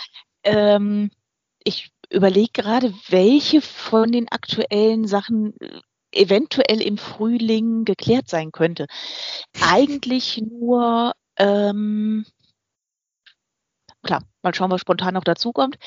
[0.44, 1.12] Ähm,
[1.64, 5.82] ich überlege gerade, welche von den aktuellen Sachen äh,
[6.12, 8.88] eventuell im Frühling geklärt sein könnte.
[9.62, 12.26] Eigentlich nur ähm,
[14.04, 15.78] klar, mal schauen, was spontan noch dazukommt.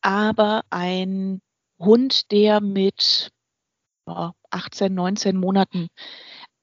[0.00, 1.40] Aber ein
[1.78, 3.30] Hund, der mit
[4.06, 5.88] ja, 18, 19 Monaten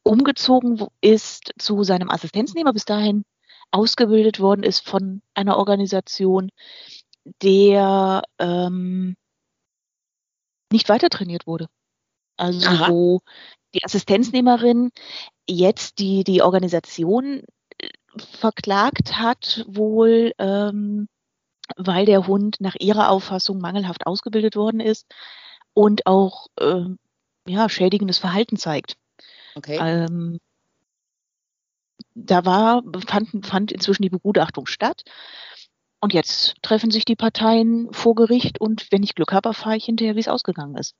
[0.04, 3.24] umgezogen ist zu seinem Assistenznehmer, bis dahin
[3.72, 6.50] ausgebildet worden ist von einer Organisation,
[7.44, 9.16] der ähm,
[10.72, 11.68] nicht weiter trainiert wurde.
[12.38, 12.90] Also Aha.
[12.90, 13.22] wo
[13.74, 14.92] die Assistenznehmerin
[15.48, 17.44] jetzt die, die Organisation
[18.20, 21.08] verklagt hat, wohl ähm,
[21.78, 25.08] weil der Hund nach ihrer Auffassung mangelhaft ausgebildet worden ist
[25.74, 26.86] und auch äh,
[27.48, 28.98] ja, schädigendes Verhalten zeigt.
[29.56, 29.78] Okay.
[29.80, 30.40] Ähm,
[32.16, 35.04] da war, fand, fand inzwischen die Begutachtung statt.
[36.02, 39.86] Und jetzt treffen sich die Parteien vor Gericht und wenn ich Glück habe, erfahre ich
[39.86, 40.96] hinterher, wie es ausgegangen ist.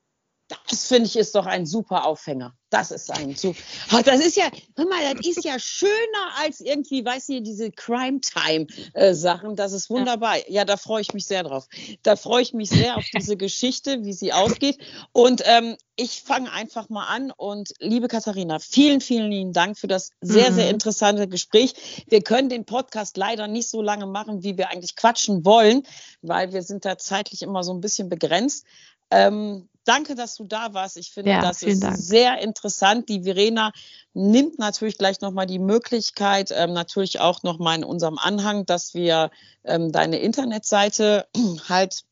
[0.68, 2.56] Das finde ich ist doch ein super Aufhänger.
[2.72, 3.60] Das ist ein super.
[3.94, 4.46] Oh, das ist ja,
[4.76, 9.56] hör mal, das ist ja schöner als irgendwie, weißt du, diese Crime Time äh, Sachen.
[9.56, 10.36] Das ist wunderbar.
[10.50, 11.68] Ja, da freue ich mich sehr drauf.
[12.04, 14.80] Da freue ich mich sehr auf diese Geschichte, wie sie ausgeht.
[15.12, 17.32] Und ähm, ich fange einfach mal an.
[17.32, 20.56] Und liebe Katharina, vielen, vielen lieben Dank für das sehr, mhm.
[20.56, 22.06] sehr interessante Gespräch.
[22.08, 25.84] Wir können den Podcast leider nicht so lange machen, wie wir eigentlich quatschen wollen,
[26.22, 28.66] weil wir sind da zeitlich immer so ein bisschen begrenzt.
[29.12, 30.98] Ähm, danke, dass du da warst.
[30.98, 31.98] Ich finde, ja, das ist Dank.
[31.98, 33.10] sehr interessant.
[33.10, 33.72] Die Verena
[34.14, 39.32] nimmt natürlich gleich nochmal die Möglichkeit, ähm, natürlich auch nochmal in unserem Anhang, dass wir
[39.64, 41.28] ähm, deine Internetseite
[41.70, 42.04] halt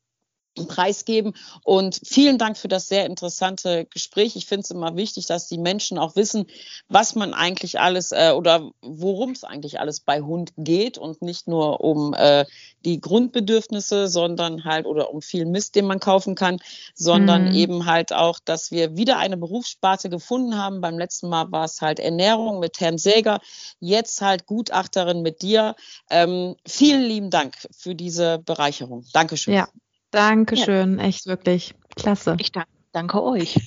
[0.66, 1.34] preisgeben.
[1.64, 4.36] Und vielen Dank für das sehr interessante Gespräch.
[4.36, 6.47] Ich finde es immer wichtig, dass die Menschen auch wissen,
[6.88, 11.47] was man eigentlich alles äh, oder worum es eigentlich alles bei Hund geht und nicht
[11.47, 12.45] nur um äh,
[12.86, 16.60] die Grundbedürfnisse, sondern halt oder um viel Mist, den man kaufen kann,
[16.95, 17.55] sondern mhm.
[17.55, 20.80] eben halt auch, dass wir wieder eine Berufssparte gefunden haben.
[20.80, 23.39] Beim letzten Mal war es halt Ernährung mit Herrn Säger,
[23.80, 25.76] jetzt halt Gutachterin mit dir.
[26.10, 29.05] Ähm, vielen lieben Dank für diese Bereicherung.
[29.12, 29.53] Dankeschön.
[29.53, 29.68] Ja,
[30.12, 31.05] Dankeschön, ja.
[31.05, 32.36] echt wirklich klasse.
[32.39, 33.60] Ich danke, danke euch.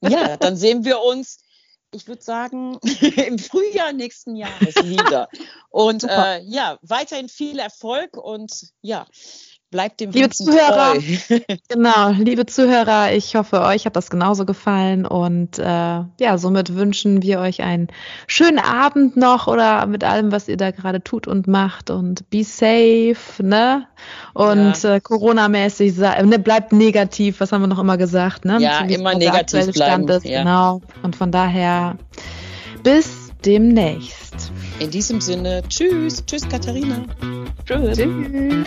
[0.00, 1.38] Ja, dann sehen wir uns,
[1.92, 2.78] ich würde sagen,
[3.16, 5.28] im Frühjahr nächsten Jahres wieder.
[5.70, 9.06] Und äh, ja, weiterhin viel Erfolg und ja,
[9.70, 11.38] Bleibt dem Liebe Vincent Zuhörer, treu.
[11.68, 17.22] Genau, liebe Zuhörer, ich hoffe, euch hat das genauso gefallen und äh, ja, somit wünschen
[17.22, 17.86] wir euch einen
[18.26, 22.42] schönen Abend noch oder mit allem, was ihr da gerade tut und macht und be
[22.42, 23.86] safe, ne?
[24.34, 24.94] Und Ja.
[24.96, 28.56] äh, Corona-mäßig, ne, bleibt negativ, was haben wir noch immer gesagt, ne?
[28.60, 30.40] Ja, es immer negativ aktuelle Stand bleiben, ist, ja.
[30.42, 30.80] Genau.
[31.04, 31.96] Und von daher
[32.82, 34.52] bis demnächst.
[34.78, 36.24] In diesem Sinne, tschüss.
[36.26, 37.04] Tschüss, Katharina.
[37.66, 37.98] Tschüss.
[37.98, 38.66] Tschüss.